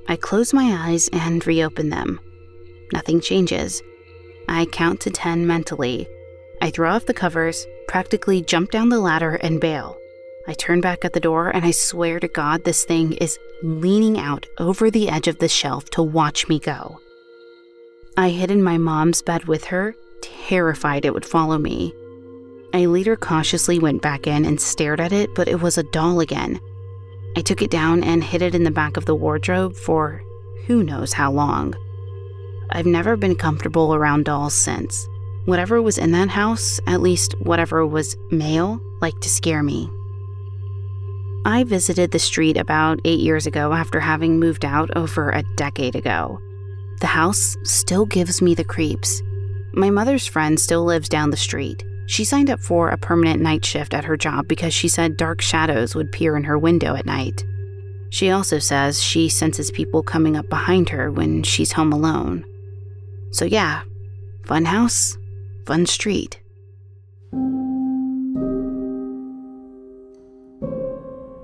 I 0.07 0.15
close 0.17 0.53
my 0.53 0.87
eyes 0.87 1.09
and 1.11 1.47
reopen 1.47 1.89
them. 1.89 2.19
Nothing 2.93 3.21
changes. 3.21 3.81
I 4.47 4.65
count 4.65 5.01
to 5.01 5.09
10 5.09 5.47
mentally. 5.47 6.07
I 6.61 6.69
throw 6.69 6.91
off 6.91 7.07
the 7.07 7.21
covers, 7.23 7.65
practically 7.87 8.43
jump 8.43 8.69
down 8.69 8.89
the 8.89 8.99
ladder, 8.99 9.33
and 9.41 9.59
bail. 9.59 9.97
I 10.47 10.53
turn 10.53 10.79
back 10.79 11.03
at 11.03 11.13
the 11.13 11.19
door, 11.19 11.49
and 11.49 11.65
I 11.65 11.71
swear 11.71 12.19
to 12.19 12.27
God, 12.27 12.65
this 12.65 12.85
thing 12.85 13.13
is 13.13 13.39
leaning 13.63 14.19
out 14.19 14.45
over 14.59 14.91
the 14.91 15.09
edge 15.09 15.27
of 15.27 15.39
the 15.39 15.49
shelf 15.49 15.89
to 15.91 16.03
watch 16.03 16.47
me 16.47 16.59
go. 16.59 16.99
I 18.15 18.29
hid 18.29 18.51
in 18.51 18.61
my 18.61 18.77
mom's 18.77 19.23
bed 19.23 19.45
with 19.45 19.65
her, 19.65 19.95
terrified 20.21 21.05
it 21.05 21.15
would 21.15 21.25
follow 21.25 21.57
me. 21.57 21.93
I 22.73 22.85
later 22.85 23.15
cautiously 23.15 23.79
went 23.79 24.01
back 24.01 24.27
in 24.27 24.45
and 24.45 24.61
stared 24.61 24.99
at 24.99 25.11
it, 25.11 25.33
but 25.33 25.47
it 25.47 25.61
was 25.61 25.77
a 25.77 25.83
doll 25.83 26.19
again. 26.19 26.59
I 27.35 27.41
took 27.41 27.61
it 27.61 27.71
down 27.71 28.03
and 28.03 28.23
hid 28.23 28.41
it 28.41 28.55
in 28.55 28.63
the 28.63 28.71
back 28.71 28.97
of 28.97 29.05
the 29.05 29.15
wardrobe 29.15 29.75
for 29.75 30.23
who 30.67 30.83
knows 30.83 31.13
how 31.13 31.31
long. 31.31 31.75
I've 32.71 32.85
never 32.85 33.15
been 33.17 33.35
comfortable 33.35 33.95
around 33.95 34.25
dolls 34.25 34.53
since. 34.53 35.07
Whatever 35.45 35.81
was 35.81 35.97
in 35.97 36.11
that 36.11 36.29
house, 36.29 36.79
at 36.85 37.01
least 37.01 37.33
whatever 37.39 37.85
was 37.87 38.15
male, 38.29 38.79
liked 39.01 39.21
to 39.23 39.29
scare 39.29 39.63
me. 39.63 39.89
I 41.45 41.63
visited 41.63 42.11
the 42.11 42.19
street 42.19 42.57
about 42.57 42.99
eight 43.05 43.21
years 43.21 43.47
ago 43.47 43.73
after 43.73 43.99
having 43.99 44.39
moved 44.39 44.65
out 44.65 44.91
over 44.95 45.31
a 45.31 45.43
decade 45.55 45.95
ago. 45.95 46.39
The 46.99 47.07
house 47.07 47.57
still 47.63 48.05
gives 48.05 48.41
me 48.41 48.53
the 48.53 48.63
creeps. 48.63 49.23
My 49.73 49.89
mother's 49.89 50.27
friend 50.27 50.59
still 50.59 50.83
lives 50.83 51.09
down 51.09 51.31
the 51.31 51.37
street. 51.37 51.83
She 52.09 52.25
signed 52.25 52.49
up 52.49 52.59
for 52.59 52.89
a 52.89 52.97
permanent 52.97 53.39
night 53.39 53.63
shift 53.63 53.93
at 53.93 54.05
her 54.05 54.17
job 54.17 54.47
because 54.47 54.73
she 54.73 54.87
said 54.87 55.15
dark 55.15 55.41
shadows 55.41 55.93
would 55.93 56.11
peer 56.11 56.35
in 56.35 56.43
her 56.43 56.57
window 56.57 56.95
at 56.95 57.05
night. 57.05 57.45
She 58.09 58.31
also 58.31 58.57
says 58.57 58.99
she 59.03 59.29
senses 59.29 59.69
people 59.69 60.01
coming 60.01 60.35
up 60.35 60.49
behind 60.49 60.89
her 60.89 61.11
when 61.11 61.43
she's 61.43 61.71
home 61.71 61.93
alone. 61.93 62.43
So, 63.29 63.45
yeah, 63.45 63.83
fun 64.43 64.65
house, 64.65 65.19
fun 65.67 65.85
street. 65.85 66.41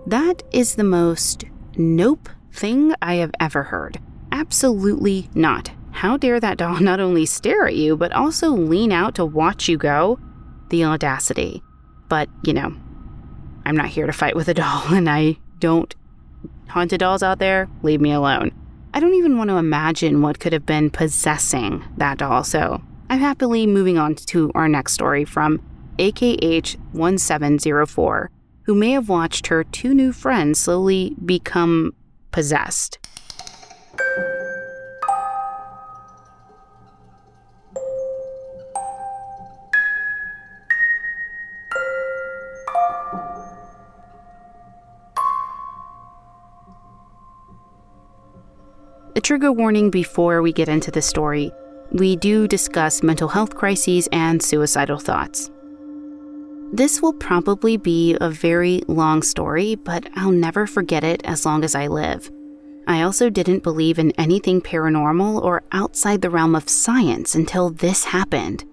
That 0.08 0.42
is 0.52 0.74
the 0.74 0.84
most 0.84 1.44
nope 1.78 2.28
thing 2.52 2.92
I 3.04 3.16
have 3.16 3.32
ever 3.40 3.62
heard. 3.62 4.00
Absolutely 4.32 5.30
not. 5.36 5.70
How 5.92 6.18
dare 6.18 6.40
that 6.40 6.58
doll 6.58 6.80
not 6.80 7.00
only 7.00 7.28
stare 7.28 7.68
at 7.68 7.76
you, 7.76 7.96
but 7.96 8.12
also 8.14 8.50
lean 8.50 8.92
out 8.92 9.14
to 9.16 9.26
watch 9.26 9.70
you 9.70 9.78
go? 9.78 10.18
The 10.70 10.86
audacity. 10.86 11.62
But, 12.10 12.30
you 12.44 12.54
know, 12.54 12.74
I'm 13.66 13.76
not 13.76 13.88
here 13.88 14.06
to 14.06 14.14
fight 14.14 14.36
with 14.36 14.48
a 14.48 14.54
doll, 14.54 14.94
and 14.94 15.10
I 15.10 15.38
don't. 15.60 15.96
Haunted 16.70 17.00
dolls 17.00 17.24
out 17.24 17.40
there, 17.40 17.68
leave 17.84 18.02
me 18.02 18.12
alone. 18.12 18.52
I 18.94 19.00
don't 19.00 19.16
even 19.16 19.38
want 19.38 19.50
to 19.50 19.58
imagine 19.58 20.22
what 20.22 20.40
could 20.40 20.54
have 20.54 20.66
been 20.66 20.90
possessing 20.90 21.84
that 21.98 22.18
doll, 22.18 22.44
so 22.44 22.82
I'm 23.10 23.20
happily 23.20 23.68
moving 23.68 23.98
on 23.98 24.16
to 24.16 24.52
our 24.56 24.70
next 24.70 24.94
story 24.94 25.26
from 25.26 25.62
AKH1704, 25.98 28.28
who 28.64 28.76
may 28.76 28.92
have 28.92 29.10
watched 29.10 29.48
her 29.48 29.64
two 29.64 29.94
new 29.94 30.14
friends 30.14 30.60
slowly 30.60 31.16
become 31.24 31.94
possessed. 32.32 33.00
Trigger 49.26 49.52
warning 49.52 49.90
before 49.90 50.44
we 50.44 50.54
get 50.54 50.70
into 50.70 50.92
the 50.92 51.02
story. 51.02 51.52
We 51.92 52.16
do 52.16 52.48
discuss 52.48 53.02
mental 53.02 53.28
health 53.28 53.56
crises 53.56 54.08
and 54.12 54.40
suicidal 54.40 55.00
thoughts. 55.00 55.50
This 56.72 57.02
will 57.02 57.14
probably 57.14 57.76
be 57.76 58.16
a 58.22 58.30
very 58.30 58.84
long 58.88 59.24
story, 59.24 59.74
but 59.74 60.08
I'll 60.16 60.30
never 60.30 60.68
forget 60.68 61.04
it 61.04 61.26
as 61.26 61.44
long 61.44 61.64
as 61.64 61.74
I 61.74 61.88
live. 61.88 62.30
I 62.88 63.02
also 63.02 63.32
didn't 63.32 63.64
believe 63.64 63.98
in 63.98 64.12
anything 64.12 64.62
paranormal 64.62 65.42
or 65.42 65.64
outside 65.72 66.22
the 66.22 66.30
realm 66.30 66.54
of 66.54 66.70
science 66.70 67.34
until 67.34 67.72
this 67.72 68.04
happened. 68.04 68.64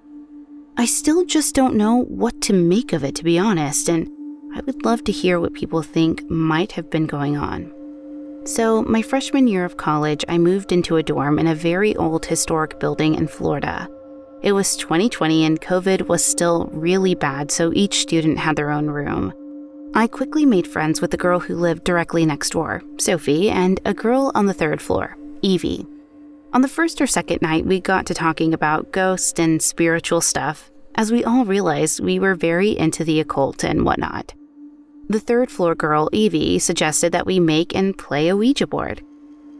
I 0.77 0.85
still 0.85 1.25
just 1.25 1.55
don't 1.55 1.77
know 1.77 2.03
what 2.05 2.43
to 2.43 2.53
make 2.53 2.93
of 2.93 3.05
it, 3.05 3.15
to 3.15 3.25
be 3.25 3.39
honest, 3.39 3.89
and 3.89 4.07
I 4.55 4.61
would 4.61 4.85
love 4.85 5.03
to 5.05 5.13
hear 5.13 5.41
what 5.41 5.55
people 5.55 5.81
think 5.81 6.29
might 6.29 6.73
have 6.73 6.91
been 6.91 7.07
going 7.07 7.39
on. 7.39 7.73
So, 8.45 8.83
my 8.83 9.03
freshman 9.03 9.47
year 9.47 9.65
of 9.65 9.77
college, 9.77 10.25
I 10.29 10.37
moved 10.37 10.73
into 10.73 10.97
a 10.97 11.03
dorm 11.03 11.39
in 11.39 11.47
a 11.47 11.55
very 11.55 11.95
old 11.95 12.27
historic 12.27 12.81
building 12.81 13.15
in 13.15 13.29
Florida. 13.29 13.89
It 14.43 14.51
was 14.51 14.77
2020 14.77 15.45
and 15.45 15.61
COVID 15.61 16.09
was 16.09 16.25
still 16.25 16.69
really 16.73 17.15
bad, 17.15 17.53
so 17.53 17.73
each 17.73 18.01
student 18.01 18.39
had 18.39 18.57
their 18.57 18.73
own 18.73 18.89
room. 18.89 19.33
I 19.95 20.09
quickly 20.09 20.45
made 20.45 20.67
friends 20.67 21.01
with 21.01 21.13
the 21.13 21.17
girl 21.17 21.39
who 21.39 21.55
lived 21.55 21.85
directly 21.85 22.27
next 22.27 22.51
door, 22.51 22.83
Sophie, 22.99 23.49
and 23.49 23.79
a 23.85 23.95
girl 23.95 24.33
on 24.35 24.47
the 24.47 24.55
third 24.55 24.83
floor, 24.83 25.17
Evie. 25.43 25.87
On 26.53 26.63
the 26.63 26.69
first 26.69 27.01
or 27.01 27.07
second 27.07 27.43
night, 27.43 27.65
we 27.65 27.81
got 27.81 28.07
to 28.07 28.15
talking 28.15 28.53
about 28.53 28.91
ghosts 28.91 29.39
and 29.39 29.63
spiritual 29.63 30.21
stuff, 30.21 30.69
as 30.97 31.13
we 31.13 31.23
all 31.23 31.45
realized 31.45 32.01
we 32.01 32.19
were 32.19 32.35
very 32.35 32.77
into 32.77 33.05
the 33.05 33.21
occult 33.21 33.63
and 33.63 33.85
whatnot. 33.85 34.35
The 35.13 35.21
third 35.21 35.51
floor 35.51 35.75
girl, 35.75 36.09
Evie, 36.15 36.59
suggested 36.59 37.13
that 37.13 37.27
we 37.27 37.39
make 37.39 37.75
and 37.75 37.97
play 37.99 38.29
a 38.29 38.37
Ouija 38.37 38.67
board. 38.67 39.03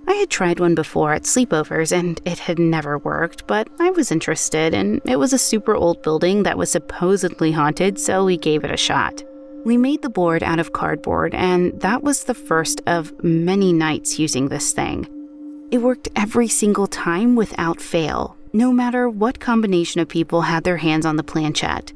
I 0.09 0.15
had 0.15 0.31
tried 0.31 0.59
one 0.59 0.75
before 0.75 1.13
at 1.13 1.25
sleepovers 1.25 1.95
and 1.95 2.19
it 2.25 2.39
had 2.39 2.59
never 2.59 2.97
worked, 2.97 3.47
but 3.47 3.69
I 3.79 3.91
was 3.91 4.11
interested, 4.11 4.73
and 4.73 5.03
it 5.05 5.19
was 5.19 5.35
a 5.35 5.39
super 5.39 5.75
old 5.75 6.03
building 6.03 6.45
that 6.45 6.57
was 6.57 6.71
supposedly 6.71 7.53
haunted, 7.53 7.99
so 7.99 8.25
we 8.25 8.39
gave 8.39 8.65
it 8.65 8.71
a 8.71 8.79
shot. 8.79 9.23
We 9.67 9.77
made 9.77 10.01
the 10.01 10.09
board 10.09 10.43
out 10.43 10.59
of 10.59 10.73
cardboard, 10.73 11.35
and 11.35 11.79
that 11.83 12.03
was 12.03 12.25
the 12.25 12.35
first 12.35 12.81
of 12.87 13.13
many 13.23 13.75
nights 13.75 14.19
using 14.19 14.49
this 14.49 14.73
thing. 14.73 15.07
It 15.71 15.83
worked 15.83 16.09
every 16.17 16.49
single 16.49 16.87
time 16.87 17.37
without 17.37 17.79
fail, 17.79 18.39
no 18.55 18.73
matter 18.73 19.07
what 19.07 19.39
combination 19.39 20.01
of 20.01 20.09
people 20.09 20.41
had 20.41 20.65
their 20.65 20.79
hands 20.79 21.05
on 21.05 21.17
the 21.17 21.23
planchette. 21.23 21.93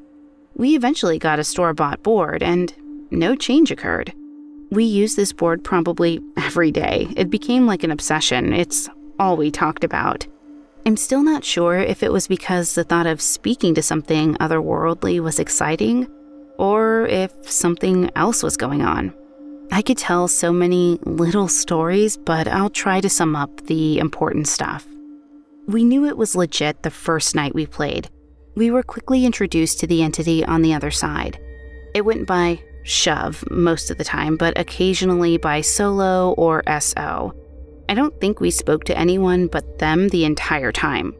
We 0.54 0.76
eventually 0.76 1.18
got 1.18 1.38
a 1.38 1.44
store 1.44 1.72
bought 1.72 2.02
board, 2.02 2.42
and 2.42 2.74
no 3.10 3.34
change 3.34 3.70
occurred. 3.70 4.12
We 4.70 4.84
used 4.84 5.16
this 5.16 5.32
board 5.32 5.62
probably 5.62 6.20
every 6.36 6.70
day. 6.72 7.08
It 7.16 7.30
became 7.30 7.66
like 7.66 7.84
an 7.84 7.90
obsession. 7.90 8.52
It's 8.52 8.88
all 9.18 9.36
we 9.36 9.50
talked 9.50 9.84
about. 9.84 10.26
I'm 10.84 10.96
still 10.96 11.22
not 11.22 11.44
sure 11.44 11.78
if 11.78 12.02
it 12.02 12.12
was 12.12 12.28
because 12.28 12.74
the 12.74 12.84
thought 12.84 13.06
of 13.06 13.20
speaking 13.20 13.74
to 13.74 13.82
something 13.82 14.34
otherworldly 14.36 15.20
was 15.20 15.38
exciting, 15.38 16.08
or 16.58 17.06
if 17.06 17.50
something 17.50 18.10
else 18.14 18.42
was 18.42 18.56
going 18.56 18.82
on. 18.82 19.12
I 19.72 19.82
could 19.82 19.98
tell 19.98 20.28
so 20.28 20.52
many 20.52 20.98
little 21.02 21.48
stories, 21.48 22.16
but 22.16 22.46
I'll 22.46 22.70
try 22.70 23.00
to 23.00 23.10
sum 23.10 23.34
up 23.34 23.66
the 23.66 23.98
important 23.98 24.46
stuff. 24.46 24.86
We 25.66 25.82
knew 25.82 26.06
it 26.06 26.16
was 26.16 26.36
legit 26.36 26.84
the 26.84 26.90
first 26.90 27.34
night 27.34 27.54
we 27.54 27.66
played. 27.66 28.08
We 28.54 28.70
were 28.70 28.84
quickly 28.84 29.26
introduced 29.26 29.80
to 29.80 29.86
the 29.88 30.02
entity 30.04 30.44
on 30.44 30.62
the 30.62 30.72
other 30.72 30.92
side. 30.92 31.40
It 31.94 32.04
went 32.04 32.26
by 32.26 32.62
shove 32.86 33.44
most 33.50 33.90
of 33.90 33.98
the 33.98 34.04
time, 34.04 34.36
but 34.36 34.58
occasionally 34.58 35.36
by 35.36 35.60
solo 35.60 36.32
or 36.32 36.62
SO. 36.80 37.34
I 37.88 37.94
don't 37.94 38.18
think 38.20 38.40
we 38.40 38.50
spoke 38.50 38.84
to 38.84 38.98
anyone 38.98 39.46
but 39.46 39.78
them 39.78 40.08
the 40.08 40.24
entire 40.24 40.72
time. 40.72 41.14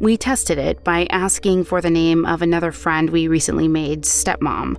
We 0.00 0.16
tested 0.16 0.58
it 0.58 0.82
by 0.82 1.06
asking 1.10 1.64
for 1.64 1.80
the 1.80 1.90
name 1.90 2.26
of 2.26 2.42
another 2.42 2.72
friend 2.72 3.10
we 3.10 3.28
recently 3.28 3.68
made, 3.68 4.02
stepmom. 4.02 4.76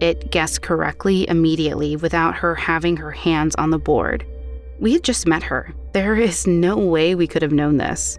It 0.00 0.30
guessed 0.30 0.62
correctly 0.62 1.28
immediately 1.28 1.96
without 1.96 2.36
her 2.36 2.54
having 2.54 2.96
her 2.98 3.10
hands 3.10 3.54
on 3.56 3.70
the 3.70 3.78
board. 3.78 4.24
We 4.78 4.92
had 4.92 5.02
just 5.02 5.26
met 5.26 5.42
her. 5.42 5.74
There 5.92 6.14
is 6.14 6.46
no 6.46 6.76
way 6.76 7.14
we 7.14 7.26
could 7.26 7.42
have 7.42 7.52
known 7.52 7.78
this. 7.78 8.18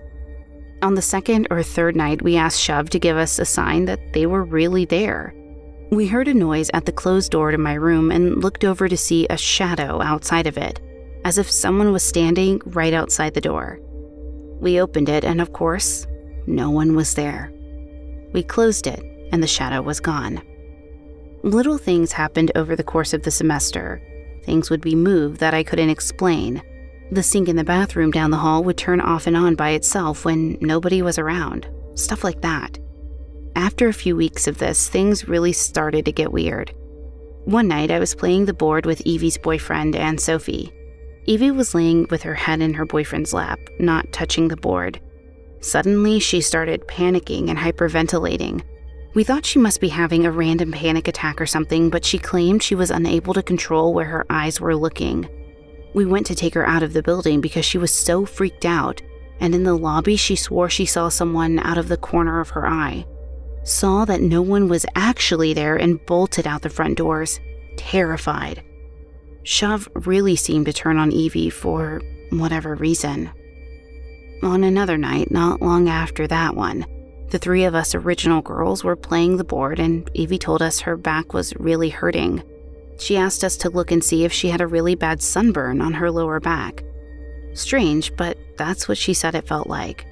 On 0.81 0.95
the 0.95 1.01
second 1.01 1.47
or 1.49 1.63
third 1.63 1.95
night, 1.95 2.21
we 2.21 2.35
asked 2.35 2.59
Shove 2.61 2.89
to 2.91 2.99
give 2.99 3.17
us 3.17 3.39
a 3.39 3.45
sign 3.45 3.85
that 3.85 4.13
they 4.13 4.25
were 4.25 4.43
really 4.43 4.85
there. 4.85 5.33
We 5.89 6.07
heard 6.07 6.27
a 6.27 6.33
noise 6.33 6.69
at 6.73 6.85
the 6.85 6.91
closed 6.91 7.31
door 7.31 7.51
to 7.51 7.57
my 7.57 7.73
room 7.73 8.11
and 8.11 8.43
looked 8.43 8.65
over 8.65 8.89
to 8.89 8.97
see 8.97 9.25
a 9.29 9.37
shadow 9.37 10.01
outside 10.01 10.45
of 10.45 10.57
it, 10.57 10.81
as 11.23 11.37
if 11.37 11.49
someone 11.49 11.93
was 11.93 12.03
standing 12.03 12.61
right 12.65 12.93
outside 12.93 13.33
the 13.33 13.41
door. 13.41 13.79
We 14.59 14.81
opened 14.81 15.07
it, 15.07 15.23
and 15.23 15.39
of 15.39 15.53
course, 15.53 16.05
no 16.45 16.69
one 16.69 16.93
was 16.93 17.13
there. 17.13 17.53
We 18.33 18.43
closed 18.43 18.85
it, 18.85 19.01
and 19.31 19.41
the 19.41 19.47
shadow 19.47 19.81
was 19.81 20.01
gone. 20.01 20.41
Little 21.43 21.77
things 21.77 22.11
happened 22.11 22.51
over 22.55 22.75
the 22.75 22.83
course 22.83 23.13
of 23.13 23.23
the 23.23 23.31
semester. 23.31 24.01
Things 24.43 24.69
would 24.69 24.81
be 24.81 24.95
moved 24.95 25.39
that 25.39 25.53
I 25.53 25.63
couldn't 25.63 25.89
explain. 25.89 26.61
The 27.11 27.23
sink 27.23 27.47
in 27.47 27.55
the 27.55 27.63
bathroom 27.63 28.11
down 28.11 28.31
the 28.31 28.37
hall 28.37 28.61
would 28.65 28.77
turn 28.77 28.99
off 28.99 29.25
and 29.25 29.37
on 29.37 29.55
by 29.55 29.69
itself 29.69 30.25
when 30.25 30.57
nobody 30.59 31.01
was 31.01 31.17
around. 31.17 31.65
Stuff 31.95 32.25
like 32.25 32.41
that. 32.41 32.77
After 33.57 33.87
a 33.87 33.93
few 33.93 34.15
weeks 34.15 34.47
of 34.47 34.59
this, 34.59 34.87
things 34.87 35.27
really 35.27 35.51
started 35.51 36.05
to 36.05 36.11
get 36.11 36.31
weird. 36.31 36.75
One 37.45 37.67
night, 37.67 37.89
I 37.89 37.97
was 37.97 38.13
playing 38.13 38.45
the 38.45 38.53
board 38.53 38.85
with 38.85 39.01
Evie's 39.01 39.39
boyfriend 39.39 39.95
and 39.95 40.21
Sophie. 40.21 40.71
Evie 41.25 41.49
was 41.49 41.73
laying 41.73 42.05
with 42.11 42.21
her 42.21 42.35
head 42.35 42.61
in 42.61 42.75
her 42.75 42.85
boyfriend's 42.85 43.33
lap, 43.33 43.59
not 43.79 44.11
touching 44.11 44.47
the 44.47 44.57
board. 44.57 45.01
Suddenly, 45.59 46.19
she 46.19 46.39
started 46.39 46.87
panicking 46.87 47.49
and 47.49 47.57
hyperventilating. 47.57 48.61
We 49.15 49.23
thought 49.23 49.43
she 49.43 49.57
must 49.57 49.81
be 49.81 49.89
having 49.89 50.27
a 50.27 50.31
random 50.31 50.71
panic 50.71 51.07
attack 51.07 51.41
or 51.41 51.47
something, 51.47 51.89
but 51.89 52.05
she 52.05 52.19
claimed 52.19 52.61
she 52.61 52.75
was 52.75 52.91
unable 52.91 53.33
to 53.33 53.41
control 53.41 53.91
where 53.91 54.05
her 54.05 54.25
eyes 54.29 54.61
were 54.61 54.75
looking. 54.75 55.27
We 55.95 56.05
went 56.05 56.27
to 56.27 56.35
take 56.35 56.53
her 56.53 56.67
out 56.67 56.83
of 56.83 56.93
the 56.93 57.01
building 57.01 57.41
because 57.41 57.65
she 57.65 57.79
was 57.79 57.91
so 57.91 58.23
freaked 58.23 58.65
out, 58.65 59.01
and 59.39 59.55
in 59.55 59.63
the 59.63 59.73
lobby, 59.73 60.15
she 60.15 60.35
swore 60.35 60.69
she 60.69 60.85
saw 60.85 61.09
someone 61.09 61.57
out 61.57 61.79
of 61.79 61.87
the 61.87 61.97
corner 61.97 62.39
of 62.39 62.49
her 62.49 62.67
eye. 62.67 63.07
Saw 63.67 64.05
that 64.05 64.21
no 64.21 64.41
one 64.41 64.69
was 64.69 64.85
actually 64.95 65.53
there 65.53 65.75
and 65.75 66.03
bolted 66.05 66.47
out 66.47 66.61
the 66.61 66.69
front 66.69 66.97
doors, 66.97 67.41
terrified. 67.75 68.63
Shove 69.43 69.89
really 69.93 70.37
seemed 70.37 70.67
to 70.67 70.73
turn 70.73 70.97
on 70.97 71.11
Evie 71.11 71.49
for 71.49 72.01
whatever 72.29 72.75
reason. 72.75 73.29
On 74.41 74.63
another 74.63 74.97
night, 74.97 75.31
not 75.31 75.61
long 75.61 75.89
after 75.89 76.27
that 76.27 76.55
one, 76.55 76.85
the 77.29 77.39
three 77.39 77.65
of 77.65 77.75
us 77.75 77.93
original 77.93 78.41
girls 78.41 78.85
were 78.85 78.95
playing 78.95 79.35
the 79.35 79.43
board, 79.43 79.81
and 79.81 80.09
Evie 80.13 80.37
told 80.37 80.61
us 80.61 80.79
her 80.79 80.95
back 80.95 81.33
was 81.33 81.53
really 81.57 81.89
hurting. 81.89 82.41
She 82.99 83.17
asked 83.17 83.43
us 83.43 83.57
to 83.57 83.69
look 83.69 83.91
and 83.91 84.01
see 84.01 84.23
if 84.23 84.31
she 84.31 84.47
had 84.47 84.61
a 84.61 84.67
really 84.67 84.95
bad 84.95 85.21
sunburn 85.21 85.81
on 85.81 85.91
her 85.91 86.09
lower 86.09 86.39
back. 86.39 86.85
Strange, 87.53 88.15
but 88.15 88.37
that's 88.57 88.87
what 88.87 88.97
she 88.97 89.13
said 89.13 89.35
it 89.35 89.45
felt 89.45 89.67
like. 89.67 90.05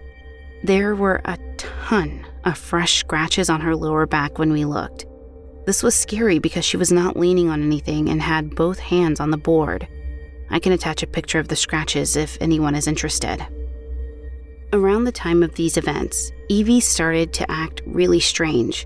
There 0.62 0.94
were 0.94 1.22
a 1.24 1.38
ton 1.56 2.26
fresh 2.54 3.00
scratches 3.00 3.50
on 3.50 3.62
her 3.62 3.76
lower 3.76 4.06
back 4.06 4.38
when 4.38 4.52
we 4.52 4.66
looked. 4.66 5.06
This 5.66 5.82
was 5.82 5.96
scary 5.96 6.38
because 6.38 6.64
she 6.64 6.78
was 6.78 6.92
not 6.92 7.18
leaning 7.18 7.50
on 7.50 7.64
anything 7.64 8.10
and 8.10 8.22
had 8.22 8.56
both 8.56 8.78
hands 8.78 9.20
on 9.20 9.32
the 9.32 9.38
board. 9.38 9.88
I 10.52 10.60
can 10.60 10.74
attach 10.74 11.02
a 11.02 11.08
picture 11.08 11.40
of 11.40 11.48
the 11.48 11.56
scratches 11.56 12.16
if 12.16 12.38
anyone 12.40 12.76
is 12.76 12.88
interested. 12.88 13.46
Around 14.74 15.06
the 15.06 15.12
time 15.12 15.42
of 15.42 15.56
these 15.56 15.78
events, 15.78 16.32
Evie 16.50 16.82
started 16.82 17.34
to 17.34 17.50
act 17.50 17.82
really 17.86 18.20
strange. 18.20 18.86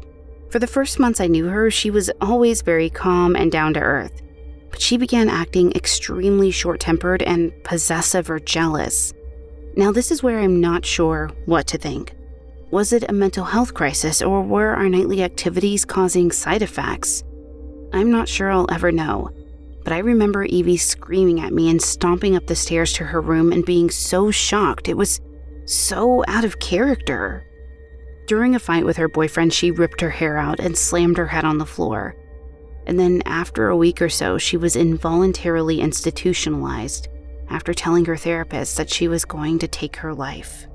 For 0.49 0.59
the 0.59 0.67
first 0.67 0.99
months 0.99 1.19
I 1.19 1.27
knew 1.27 1.47
her, 1.47 1.69
she 1.69 1.89
was 1.89 2.09
always 2.21 2.61
very 2.61 2.89
calm 2.89 3.35
and 3.35 3.51
down 3.51 3.73
to 3.73 3.81
earth, 3.81 4.21
but 4.69 4.81
she 4.81 4.97
began 4.97 5.29
acting 5.29 5.71
extremely 5.73 6.51
short 6.51 6.79
tempered 6.79 7.21
and 7.23 7.51
possessive 7.63 8.29
or 8.29 8.39
jealous. 8.39 9.13
Now, 9.75 9.91
this 9.91 10.11
is 10.11 10.23
where 10.23 10.39
I'm 10.39 10.61
not 10.61 10.85
sure 10.85 11.31
what 11.45 11.67
to 11.67 11.77
think. 11.77 12.13
Was 12.71 12.93
it 12.93 13.09
a 13.09 13.13
mental 13.13 13.45
health 13.45 13.73
crisis, 13.73 14.21
or 14.21 14.43
were 14.43 14.75
our 14.75 14.87
nightly 14.87 15.23
activities 15.23 15.85
causing 15.85 16.31
side 16.31 16.61
effects? 16.61 17.23
I'm 17.93 18.11
not 18.11 18.27
sure 18.27 18.51
I'll 18.51 18.71
ever 18.71 18.91
know, 18.91 19.31
but 19.83 19.91
I 19.91 19.97
remember 19.99 20.43
Evie 20.43 20.77
screaming 20.77 21.39
at 21.39 21.51
me 21.51 21.71
and 21.71 21.81
stomping 21.81 22.35
up 22.35 22.45
the 22.45 22.55
stairs 22.55 22.93
to 22.93 23.05
her 23.05 23.21
room 23.21 23.51
and 23.51 23.65
being 23.65 23.89
so 23.89 24.29
shocked. 24.29 24.87
It 24.87 24.97
was 24.97 25.19
so 25.65 26.23
out 26.27 26.45
of 26.45 26.59
character. 26.59 27.43
During 28.27 28.53
a 28.53 28.59
fight 28.59 28.85
with 28.85 28.97
her 28.97 29.09
boyfriend, 29.09 29.51
she 29.51 29.71
ripped 29.71 30.01
her 30.01 30.11
hair 30.11 30.37
out 30.37 30.59
and 30.59 30.77
slammed 30.77 31.17
her 31.17 31.25
head 31.25 31.45
on 31.45 31.57
the 31.57 31.65
floor. 31.65 32.15
And 32.85 32.99
then, 32.99 33.23
after 33.25 33.69
a 33.69 33.77
week 33.77 33.99
or 33.99 34.09
so, 34.09 34.37
she 34.37 34.57
was 34.57 34.75
involuntarily 34.75 35.81
institutionalized 35.81 37.07
after 37.49 37.73
telling 37.73 38.05
her 38.05 38.15
therapist 38.15 38.77
that 38.77 38.91
she 38.91 39.07
was 39.07 39.25
going 39.25 39.57
to 39.57 39.67
take 39.67 39.95
her 39.95 40.13
life. 40.13 40.67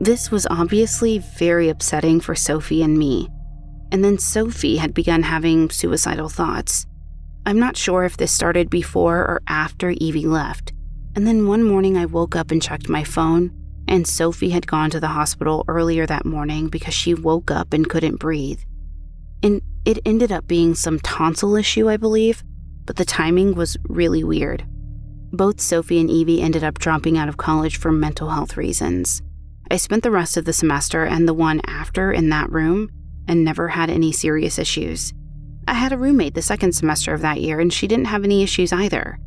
This 0.00 0.30
was 0.30 0.46
obviously 0.50 1.18
very 1.18 1.68
upsetting 1.68 2.20
for 2.20 2.34
Sophie 2.34 2.82
and 2.82 2.98
me. 2.98 3.28
And 3.92 4.04
then 4.04 4.18
Sophie 4.18 4.76
had 4.76 4.92
begun 4.92 5.22
having 5.22 5.70
suicidal 5.70 6.28
thoughts. 6.28 6.86
I'm 7.46 7.58
not 7.58 7.76
sure 7.76 8.04
if 8.04 8.16
this 8.16 8.32
started 8.32 8.70
before 8.70 9.18
or 9.18 9.42
after 9.46 9.90
Evie 9.90 10.26
left, 10.26 10.72
and 11.14 11.26
then 11.26 11.46
one 11.46 11.62
morning 11.62 11.96
I 11.96 12.06
woke 12.06 12.34
up 12.34 12.50
and 12.50 12.60
checked 12.60 12.88
my 12.88 13.04
phone, 13.04 13.52
and 13.86 14.06
Sophie 14.06 14.50
had 14.50 14.66
gone 14.66 14.90
to 14.90 15.00
the 15.00 15.08
hospital 15.08 15.64
earlier 15.68 16.06
that 16.06 16.24
morning 16.24 16.68
because 16.68 16.94
she 16.94 17.14
woke 17.14 17.50
up 17.50 17.72
and 17.72 17.88
couldn't 17.88 18.16
breathe. 18.16 18.60
And 19.42 19.60
it 19.84 19.98
ended 20.06 20.32
up 20.32 20.48
being 20.48 20.74
some 20.74 20.98
tonsil 21.00 21.54
issue, 21.54 21.88
I 21.88 21.98
believe, 21.98 22.42
but 22.86 22.96
the 22.96 23.04
timing 23.04 23.54
was 23.54 23.76
really 23.84 24.24
weird. 24.24 24.64
Both 25.32 25.60
Sophie 25.60 26.00
and 26.00 26.10
Evie 26.10 26.40
ended 26.40 26.64
up 26.64 26.78
dropping 26.78 27.18
out 27.18 27.28
of 27.28 27.36
college 27.36 27.76
for 27.76 27.92
mental 27.92 28.30
health 28.30 28.56
reasons. 28.56 29.22
I 29.70 29.76
spent 29.76 30.02
the 30.02 30.10
rest 30.10 30.36
of 30.36 30.44
the 30.44 30.52
semester 30.52 31.04
and 31.04 31.26
the 31.26 31.34
one 31.34 31.60
after 31.66 32.12
in 32.12 32.28
that 32.30 32.50
room 32.52 32.90
and 33.26 33.44
never 33.44 33.68
had 33.68 33.90
any 33.90 34.12
serious 34.12 34.58
issues. 34.58 35.12
I 35.66 35.74
had 35.74 35.92
a 35.92 35.98
roommate 35.98 36.34
the 36.34 36.42
second 36.42 36.72
semester 36.74 37.14
of 37.14 37.22
that 37.22 37.40
year, 37.40 37.58
and 37.58 37.72
she 37.72 37.86
didn't 37.86 38.06
have 38.06 38.24
any 38.24 38.42
issues 38.42 38.72
either. 38.72 39.18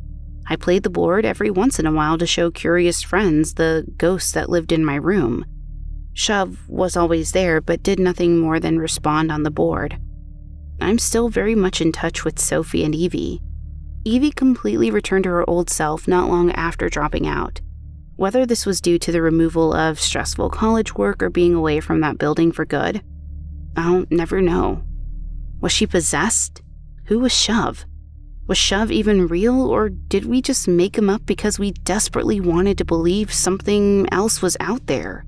I 0.46 0.56
played 0.56 0.84
the 0.84 0.90
board 0.90 1.26
every 1.26 1.50
once 1.50 1.78
in 1.78 1.86
a 1.86 1.92
while 1.92 2.16
to 2.18 2.26
show 2.26 2.50
curious 2.50 3.02
friends 3.02 3.54
the 3.54 3.84
ghosts 3.96 4.32
that 4.32 4.48
lived 4.48 4.72
in 4.72 4.84
my 4.84 4.94
room. 4.94 5.44
Shove 6.14 6.68
was 6.68 6.96
always 6.96 7.32
there, 7.32 7.60
but 7.60 7.82
did 7.82 7.98
nothing 7.98 8.38
more 8.38 8.58
than 8.58 8.78
respond 8.78 9.30
on 9.30 9.42
the 9.42 9.50
board. 9.50 9.98
I'm 10.80 10.98
still 10.98 11.28
very 11.28 11.54
much 11.54 11.80
in 11.80 11.92
touch 11.92 12.24
with 12.24 12.38
Sophie 12.38 12.84
and 12.84 12.94
Evie. 12.94 13.40
Evie 14.04 14.30
completely 14.30 14.90
returned 14.90 15.24
to 15.24 15.30
her 15.30 15.48
old 15.50 15.68
self 15.68 16.08
not 16.08 16.30
long 16.30 16.50
after 16.52 16.88
dropping 16.88 17.26
out. 17.26 17.60
Whether 18.18 18.44
this 18.44 18.66
was 18.66 18.80
due 18.80 18.98
to 18.98 19.12
the 19.12 19.22
removal 19.22 19.72
of 19.72 20.00
stressful 20.00 20.50
college 20.50 20.96
work 20.96 21.22
or 21.22 21.30
being 21.30 21.54
away 21.54 21.78
from 21.78 22.00
that 22.00 22.18
building 22.18 22.50
for 22.50 22.64
good, 22.64 23.00
I'll 23.76 24.06
never 24.10 24.42
know. 24.42 24.82
Was 25.60 25.70
she 25.70 25.86
possessed? 25.86 26.60
Who 27.04 27.20
was 27.20 27.32
Shove? 27.32 27.84
Was 28.48 28.58
Shove 28.58 28.90
even 28.90 29.28
real, 29.28 29.64
or 29.64 29.88
did 29.88 30.24
we 30.24 30.42
just 30.42 30.66
make 30.66 30.98
him 30.98 31.08
up 31.08 31.26
because 31.26 31.60
we 31.60 31.70
desperately 31.70 32.40
wanted 32.40 32.76
to 32.78 32.84
believe 32.84 33.32
something 33.32 34.08
else 34.10 34.42
was 34.42 34.56
out 34.58 34.88
there? 34.88 35.24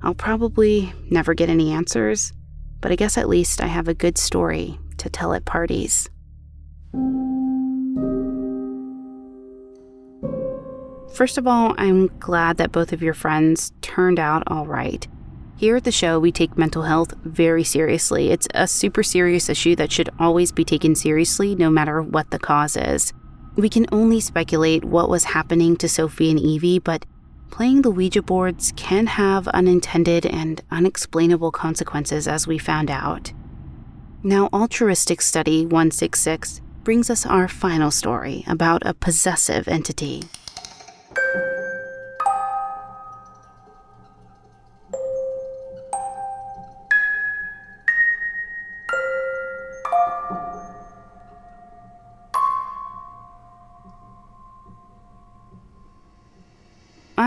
I'll 0.00 0.14
probably 0.14 0.92
never 1.10 1.34
get 1.34 1.48
any 1.48 1.72
answers, 1.72 2.32
but 2.80 2.92
I 2.92 2.94
guess 2.94 3.18
at 3.18 3.28
least 3.28 3.60
I 3.60 3.66
have 3.66 3.88
a 3.88 3.94
good 3.94 4.16
story 4.16 4.78
to 4.98 5.10
tell 5.10 5.34
at 5.34 5.44
parties. 5.44 6.08
First 11.14 11.38
of 11.38 11.46
all, 11.46 11.74
I'm 11.76 12.06
glad 12.18 12.56
that 12.58 12.72
both 12.72 12.92
of 12.92 13.02
your 13.02 13.14
friends 13.14 13.72
turned 13.82 14.18
out 14.18 14.42
all 14.46 14.66
right. 14.66 15.06
Here 15.56 15.76
at 15.76 15.84
the 15.84 15.92
show, 15.92 16.18
we 16.18 16.32
take 16.32 16.56
mental 16.56 16.84
health 16.84 17.12
very 17.22 17.64
seriously. 17.64 18.30
It's 18.30 18.48
a 18.54 18.66
super 18.66 19.02
serious 19.02 19.50
issue 19.50 19.76
that 19.76 19.92
should 19.92 20.08
always 20.18 20.52
be 20.52 20.64
taken 20.64 20.94
seriously, 20.94 21.54
no 21.54 21.68
matter 21.68 22.00
what 22.00 22.30
the 22.30 22.38
cause 22.38 22.76
is. 22.76 23.12
We 23.56 23.68
can 23.68 23.86
only 23.92 24.20
speculate 24.20 24.84
what 24.84 25.10
was 25.10 25.24
happening 25.24 25.76
to 25.76 25.88
Sophie 25.88 26.30
and 26.30 26.40
Evie, 26.40 26.78
but 26.78 27.04
playing 27.50 27.82
the 27.82 27.90
Ouija 27.90 28.22
boards 28.22 28.72
can 28.76 29.06
have 29.06 29.48
unintended 29.48 30.24
and 30.24 30.62
unexplainable 30.70 31.50
consequences, 31.50 32.26
as 32.26 32.46
we 32.46 32.56
found 32.56 32.90
out. 32.90 33.32
Now, 34.22 34.48
Altruistic 34.52 35.20
Study 35.20 35.66
166 35.66 36.62
brings 36.84 37.10
us 37.10 37.26
our 37.26 37.48
final 37.48 37.90
story 37.90 38.44
about 38.46 38.86
a 38.86 38.94
possessive 38.94 39.68
entity. 39.68 40.22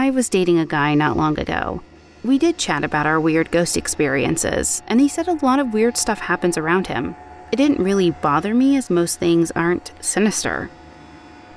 I 0.04 0.10
was 0.10 0.28
dating 0.28 0.60
a 0.60 0.66
guy 0.66 0.96
not 0.96 1.16
long 1.16 1.40
ago. 1.40 1.82
We 2.26 2.38
did 2.38 2.58
chat 2.58 2.84
about 2.84 3.06
our 3.06 3.22
weird 3.22 3.52
ghost 3.52 3.78
experiences, 3.78 4.84
and 4.86 5.00
he 5.00 5.08
said 5.08 5.30
a 5.30 5.46
lot 5.46 5.60
of 5.60 5.74
weird 5.74 5.96
stuff 5.96 6.20
happens 6.20 6.58
around 6.58 6.88
him. 6.88 7.16
It 7.54 7.56
didn't 7.56 7.82
really 7.82 8.12
bother 8.12 8.54
me 8.54 8.76
as 8.76 8.90
most 8.90 9.18
things 9.18 9.50
aren't 9.52 9.94
sinister. 10.02 10.70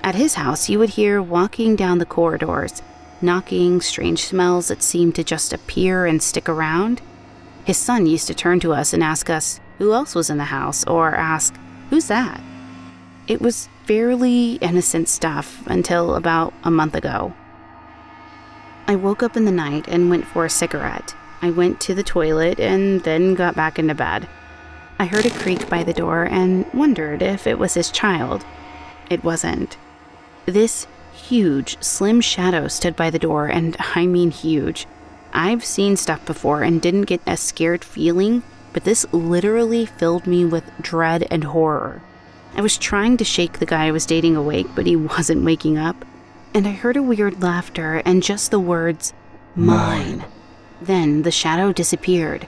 At 0.05 0.15
his 0.15 0.35
house, 0.35 0.69
you 0.69 0.79
would 0.79 0.91
hear 0.91 1.21
walking 1.21 1.75
down 1.75 1.99
the 1.99 2.07
corridors, 2.07 2.83
knocking, 3.21 3.81
strange 3.81 4.27
smells 4.27 4.69
that 4.69 4.81
seemed 4.81 5.17
to 5.17 5.25
just 5.25 5.53
appear 5.53 6.07
and 6.07 6.23
stick 6.23 6.49
around. 6.49 7.03
His 7.65 7.79
son 7.79 8.07
used 8.07 8.29
to 8.29 8.35
turn 8.35 8.61
to 8.61 8.73
us 8.73 8.93
and 8.93 9.03
ask 9.03 9.29
us 9.29 9.59
who 9.79 9.93
else 9.93 10.15
was 10.15 10.31
in 10.31 10.39
the 10.39 10.45
house, 10.45 10.85
or 10.85 11.17
ask, 11.17 11.53
Who's 11.91 12.07
that? 12.07 12.41
It 13.27 13.41
was 13.41 13.69
fairly 13.87 14.53
innocent 14.61 15.09
stuff 15.09 15.67
until 15.67 16.15
about 16.15 16.55
a 16.63 16.71
month 16.71 16.95
ago. 16.95 17.35
I 18.89 18.95
woke 18.95 19.23
up 19.23 19.37
in 19.37 19.45
the 19.45 19.51
night 19.51 19.89
and 19.89 20.11
went 20.11 20.27
for 20.27 20.45
a 20.45 20.51
cigarette. 20.51 21.17
I 21.43 21.51
went 21.51 21.81
to 21.81 21.95
the 21.95 22.05
toilet 22.05 22.61
and 22.61 23.03
then 23.03 23.35
got 23.35 23.57
back 23.57 23.81
into 23.81 23.97
bed. 23.97 24.29
I 24.99 25.07
heard 25.07 25.27
a 25.27 25.31
creak 25.31 25.69
by 25.69 25.83
the 25.83 25.93
door 25.93 26.23
and 26.23 26.73
wondered 26.73 27.21
if 27.21 27.49
it 27.49 27.59
was 27.59 27.75
his 27.75 27.91
child. 27.91 28.45
It 29.11 29.25
wasn't. 29.25 29.77
This 30.47 30.87
huge, 31.13 31.83
slim 31.83 32.21
shadow 32.21 32.69
stood 32.69 32.95
by 32.95 33.11
the 33.11 33.19
door, 33.19 33.49
and 33.49 33.77
I 33.97 34.07
mean 34.07 34.31
huge. 34.31 34.87
I've 35.33 35.65
seen 35.65 35.97
stuff 35.97 36.25
before 36.25 36.63
and 36.63 36.81
didn't 36.81 37.03
get 37.03 37.21
a 37.27 37.37
scared 37.37 37.85
feeling, 37.85 38.45
but 38.73 38.85
this 38.85 39.05
literally 39.13 39.85
filled 39.85 40.29
me 40.29 40.45
with 40.45 40.71
dread 40.81 41.27
and 41.29 41.43
horror. 41.43 42.03
I 42.55 42.61
was 42.61 42.79
trying 42.79 43.17
to 43.17 43.25
shake 43.25 43.59
the 43.59 43.67
guy 43.67 43.87
I 43.87 43.91
was 43.91 44.07
dating 44.07 44.37
awake, 44.37 44.69
but 44.77 44.87
he 44.87 44.95
wasn't 44.97 45.45
waking 45.45 45.77
up 45.77 46.05
and 46.57 46.67
I 46.67 46.71
heard 46.71 46.97
a 46.97 47.03
weird 47.03 47.43
laughter 47.43 48.01
and 48.07 48.23
just 48.23 48.51
the 48.51 48.59
words, 48.59 49.13
mine. 49.55 50.25
Then 50.81 51.21
the 51.21 51.31
shadow 51.31 51.71
disappeared. 51.71 52.47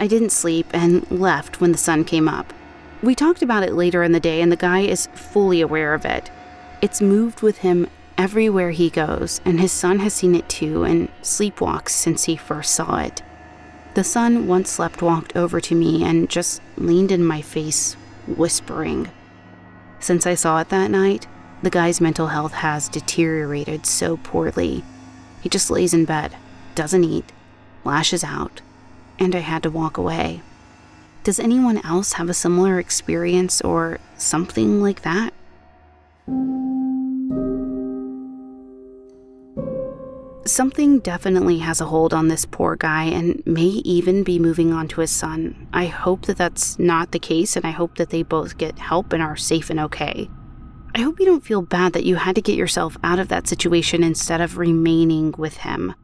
I 0.00 0.08
didn't 0.08 0.32
sleep 0.32 0.66
and 0.72 1.08
left 1.08 1.60
when 1.60 1.70
the 1.70 1.78
sun 1.78 2.02
came 2.02 2.28
up. 2.28 2.52
We 3.00 3.14
talked 3.14 3.42
about 3.42 3.62
it 3.62 3.74
later 3.74 4.02
in 4.02 4.10
the 4.10 4.18
day, 4.18 4.42
and 4.42 4.50
the 4.50 4.56
guy 4.56 4.80
is 4.80 5.06
fully 5.14 5.60
aware 5.60 5.94
of 5.94 6.04
it. 6.04 6.32
It's 6.82 7.00
moved 7.00 7.42
with 7.42 7.58
him 7.58 7.86
everywhere 8.18 8.72
he 8.72 8.90
goes, 8.90 9.40
and 9.44 9.60
his 9.60 9.70
son 9.70 10.00
has 10.00 10.12
seen 10.12 10.34
it 10.34 10.48
too 10.48 10.82
and 10.82 11.08
sleepwalks 11.22 11.90
since 11.90 12.24
he 12.24 12.34
first 12.34 12.74
saw 12.74 12.98
it. 12.98 13.22
The 13.94 14.02
son 14.02 14.48
once 14.48 14.68
slept 14.68 15.00
walked 15.00 15.36
over 15.36 15.60
to 15.60 15.76
me 15.76 16.02
and 16.02 16.28
just 16.28 16.60
leaned 16.76 17.12
in 17.12 17.24
my 17.24 17.40
face, 17.40 17.94
whispering. 18.26 19.12
Since 20.00 20.26
I 20.26 20.34
saw 20.34 20.58
it 20.58 20.70
that 20.70 20.90
night, 20.90 21.28
the 21.64 21.70
guy's 21.70 22.00
mental 22.00 22.26
health 22.26 22.52
has 22.52 22.90
deteriorated 22.90 23.86
so 23.86 24.18
poorly. 24.18 24.84
He 25.40 25.48
just 25.48 25.70
lays 25.70 25.94
in 25.94 26.04
bed, 26.04 26.36
doesn't 26.74 27.04
eat, 27.04 27.32
lashes 27.84 28.22
out, 28.22 28.60
and 29.18 29.34
I 29.34 29.38
had 29.38 29.62
to 29.62 29.70
walk 29.70 29.96
away. 29.96 30.42
Does 31.22 31.40
anyone 31.40 31.78
else 31.78 32.14
have 32.14 32.28
a 32.28 32.34
similar 32.34 32.78
experience 32.78 33.62
or 33.62 33.98
something 34.18 34.82
like 34.82 35.02
that? 35.02 35.32
Something 40.46 40.98
definitely 40.98 41.60
has 41.60 41.80
a 41.80 41.86
hold 41.86 42.12
on 42.12 42.28
this 42.28 42.44
poor 42.44 42.76
guy 42.76 43.04
and 43.04 43.42
may 43.46 43.62
even 43.62 44.22
be 44.22 44.38
moving 44.38 44.70
on 44.70 44.86
to 44.88 45.00
his 45.00 45.10
son. 45.10 45.66
I 45.72 45.86
hope 45.86 46.26
that 46.26 46.36
that's 46.36 46.78
not 46.78 47.12
the 47.12 47.18
case, 47.18 47.56
and 47.56 47.64
I 47.64 47.70
hope 47.70 47.96
that 47.96 48.10
they 48.10 48.22
both 48.22 48.58
get 48.58 48.78
help 48.78 49.14
and 49.14 49.22
are 49.22 49.36
safe 49.36 49.70
and 49.70 49.80
okay. 49.80 50.28
I 50.96 51.00
hope 51.00 51.18
you 51.18 51.26
don't 51.26 51.44
feel 51.44 51.60
bad 51.60 51.92
that 51.94 52.04
you 52.04 52.14
had 52.14 52.36
to 52.36 52.42
get 52.42 52.56
yourself 52.56 52.96
out 53.02 53.18
of 53.18 53.26
that 53.28 53.48
situation 53.48 54.04
instead 54.04 54.40
of 54.40 54.58
remaining 54.58 55.34
with 55.36 55.56
him. 55.58 55.94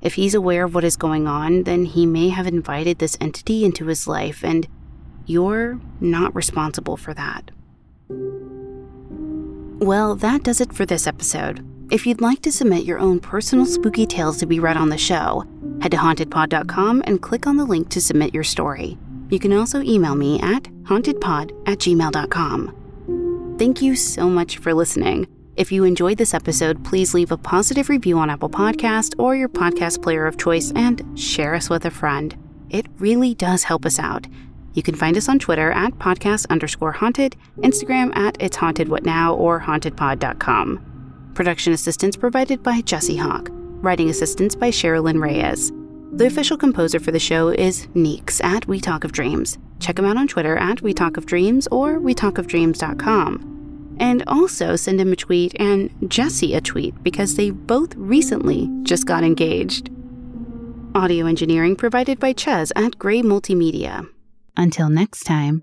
If 0.00 0.14
he's 0.14 0.34
aware 0.34 0.64
of 0.64 0.74
what 0.74 0.84
is 0.84 0.96
going 0.96 1.26
on, 1.26 1.64
then 1.64 1.84
he 1.84 2.06
may 2.06 2.30
have 2.30 2.46
invited 2.46 2.98
this 2.98 3.18
entity 3.20 3.64
into 3.64 3.86
his 3.86 4.06
life, 4.06 4.42
and 4.42 4.66
you're 5.26 5.78
not 6.00 6.34
responsible 6.34 6.96
for 6.96 7.12
that. 7.12 7.50
Well, 9.80 10.14
that 10.16 10.44
does 10.44 10.62
it 10.62 10.72
for 10.72 10.86
this 10.86 11.06
episode. 11.06 11.62
If 11.92 12.06
you'd 12.06 12.22
like 12.22 12.40
to 12.42 12.52
submit 12.52 12.84
your 12.84 12.98
own 12.98 13.20
personal 13.20 13.66
spooky 13.66 14.06
tales 14.06 14.38
to 14.38 14.46
be 14.46 14.60
read 14.60 14.78
on 14.78 14.88
the 14.88 14.96
show, 14.96 15.44
head 15.82 15.90
to 15.90 15.98
hauntedpod.com 15.98 17.02
and 17.06 17.20
click 17.20 17.46
on 17.46 17.58
the 17.58 17.66
link 17.66 17.90
to 17.90 18.00
submit 18.00 18.32
your 18.32 18.44
story. 18.44 18.96
You 19.28 19.38
can 19.38 19.52
also 19.52 19.82
email 19.82 20.14
me 20.14 20.40
at 20.40 20.64
hauntedpod 20.84 21.68
at 21.68 21.78
gmail.com. 21.78 22.77
Thank 23.58 23.82
you 23.82 23.96
so 23.96 24.30
much 24.30 24.58
for 24.58 24.72
listening. 24.72 25.26
If 25.56 25.72
you 25.72 25.82
enjoyed 25.82 26.18
this 26.18 26.32
episode, 26.32 26.84
please 26.84 27.12
leave 27.12 27.32
a 27.32 27.36
positive 27.36 27.88
review 27.88 28.16
on 28.16 28.30
Apple 28.30 28.48
Podcast 28.48 29.16
or 29.18 29.34
your 29.34 29.48
podcast 29.48 30.00
player 30.00 30.26
of 30.26 30.38
choice 30.38 30.70
and 30.76 31.18
share 31.18 31.56
us 31.56 31.68
with 31.68 31.84
a 31.84 31.90
friend. 31.90 32.36
It 32.70 32.86
really 32.98 33.34
does 33.34 33.64
help 33.64 33.84
us 33.84 33.98
out. 33.98 34.28
You 34.74 34.84
can 34.84 34.94
find 34.94 35.16
us 35.16 35.28
on 35.28 35.40
Twitter 35.40 35.72
at 35.72 35.94
podcast 35.94 36.46
underscore 36.50 36.92
haunted, 36.92 37.34
Instagram 37.56 38.16
at 38.16 38.36
it's 38.40 38.56
haunted 38.56 38.88
what 38.88 39.04
now, 39.04 39.34
or 39.34 39.60
hauntedpod.com. 39.60 41.32
Production 41.34 41.72
assistance 41.72 42.16
provided 42.16 42.62
by 42.62 42.80
Jesse 42.82 43.16
Hawk. 43.16 43.48
Writing 43.50 44.08
assistance 44.08 44.54
by 44.54 44.70
Sherilyn 44.70 45.20
Reyes. 45.20 45.72
The 46.12 46.26
official 46.26 46.56
composer 46.56 46.98
for 46.98 47.12
the 47.12 47.18
show 47.18 47.48
is 47.48 47.86
Neeks 47.94 48.40
at 48.40 48.66
We 48.66 48.80
Talk 48.80 49.04
of 49.04 49.12
Dreams. 49.12 49.58
Check 49.78 49.98
him 49.98 50.06
out 50.06 50.16
on 50.16 50.26
Twitter 50.26 50.56
at 50.56 50.80
We 50.80 50.94
Talk 50.94 51.16
of 51.16 51.26
Dreams 51.26 51.68
or 51.70 51.98
WeTalkOfDreams.com. 52.00 53.96
And 54.00 54.24
also 54.26 54.74
send 54.74 55.00
him 55.00 55.12
a 55.12 55.16
tweet 55.16 55.54
and 55.60 55.90
Jesse 56.10 56.54
a 56.54 56.60
tweet 56.60 57.02
because 57.02 57.36
they 57.36 57.50
both 57.50 57.94
recently 57.94 58.68
just 58.82 59.06
got 59.06 59.22
engaged. 59.22 59.90
Audio 60.94 61.26
engineering 61.26 61.76
provided 61.76 62.18
by 62.18 62.32
Ches 62.32 62.72
at 62.74 62.98
Gray 62.98 63.20
Multimedia. 63.20 64.08
Until 64.56 64.88
next 64.88 65.24
time. 65.24 65.62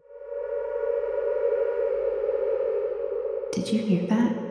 Did 3.51 3.69
you 3.71 3.79
hear 3.79 4.05
that? 4.07 4.44